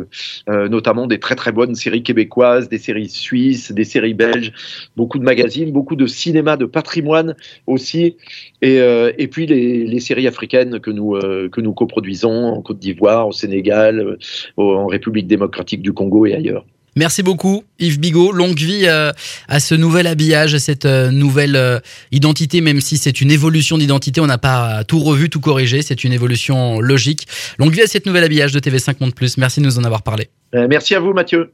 notamment 0.48 1.08
des 1.08 1.20
très 1.20 1.36
très 1.36 1.52
bonnes 1.52 1.76
séries 1.76 2.04
québécoises, 2.04 2.70
des 2.70 2.78
séries 2.78 3.10
suisses, 3.10 3.72
des 3.72 3.84
séries 3.84 4.14
belges, 4.14 4.54
beaucoup 4.96 5.20
de 5.20 5.24
magazines, 5.24 5.72
beaucoup 5.72 5.96
de 5.96 6.08
cinéma 6.08 6.58
de 6.58 6.66
patrimoine 6.66 7.36
aussi, 7.68 8.18
et, 8.62 8.78
et 8.78 9.28
puis 9.28 9.46
les, 9.46 9.86
les, 9.86 10.00
séries 10.00 10.28
africaines 10.28 10.80
que 10.80 10.92
nous 10.92 11.20
que 11.20 11.62
nous 11.62 11.74
coproduisons 11.74 12.48
en 12.48 12.62
Côte 12.62 12.80
d'Ivoire, 12.80 13.28
au 13.28 13.32
Sénégal, 13.32 14.18
en 14.58 14.88
République 14.88 15.28
démocratique 15.28 15.82
du 15.82 15.94
Congo 15.94 16.26
et 16.26 16.34
ailleurs. 16.34 16.66
Merci 16.98 17.24
beaucoup 17.24 17.64
Yves 17.78 18.00
Bigot. 18.00 18.32
Longue 18.32 18.58
vie 18.58 18.86
euh, 18.86 19.12
à 19.50 19.60
ce 19.60 19.76
nouvel 19.76 20.08
habillage, 20.08 20.54
à 20.54 20.60
cette 20.60 20.86
euh, 20.86 21.12
nouvelle 21.12 21.58
euh, 21.58 21.80
identité, 22.12 22.62
même 22.62 22.80
si 22.80 22.98
c'est 22.98 23.20
une 23.20 23.32
évolution 23.32 23.78
d'identité. 23.78 24.22
On 24.22 24.28
n'a 24.28 24.38
pas 24.38 24.86
tout 24.86 25.00
revu, 25.00 25.30
tout 25.30 25.42
corrigé. 25.42 25.82
C'est 25.82 26.06
une 26.06 26.14
évolution 26.14 26.80
logique. 26.80 27.28
Longue 27.60 27.74
vie 27.74 27.82
à 27.82 27.88
cette 27.88 28.06
nouvelle 28.06 28.24
habillage 28.24 28.54
de 28.54 28.60
TV5 28.60 28.96
Monde 29.02 29.14
Plus. 29.14 29.38
Merci 29.38 29.60
de 29.60 29.66
nous 29.66 29.78
en 29.78 29.84
avoir 29.84 30.04
parlé. 30.04 30.30
merci 30.54 30.96
à 30.96 31.02
vous 31.02 31.12
Mathieu. 31.12 31.52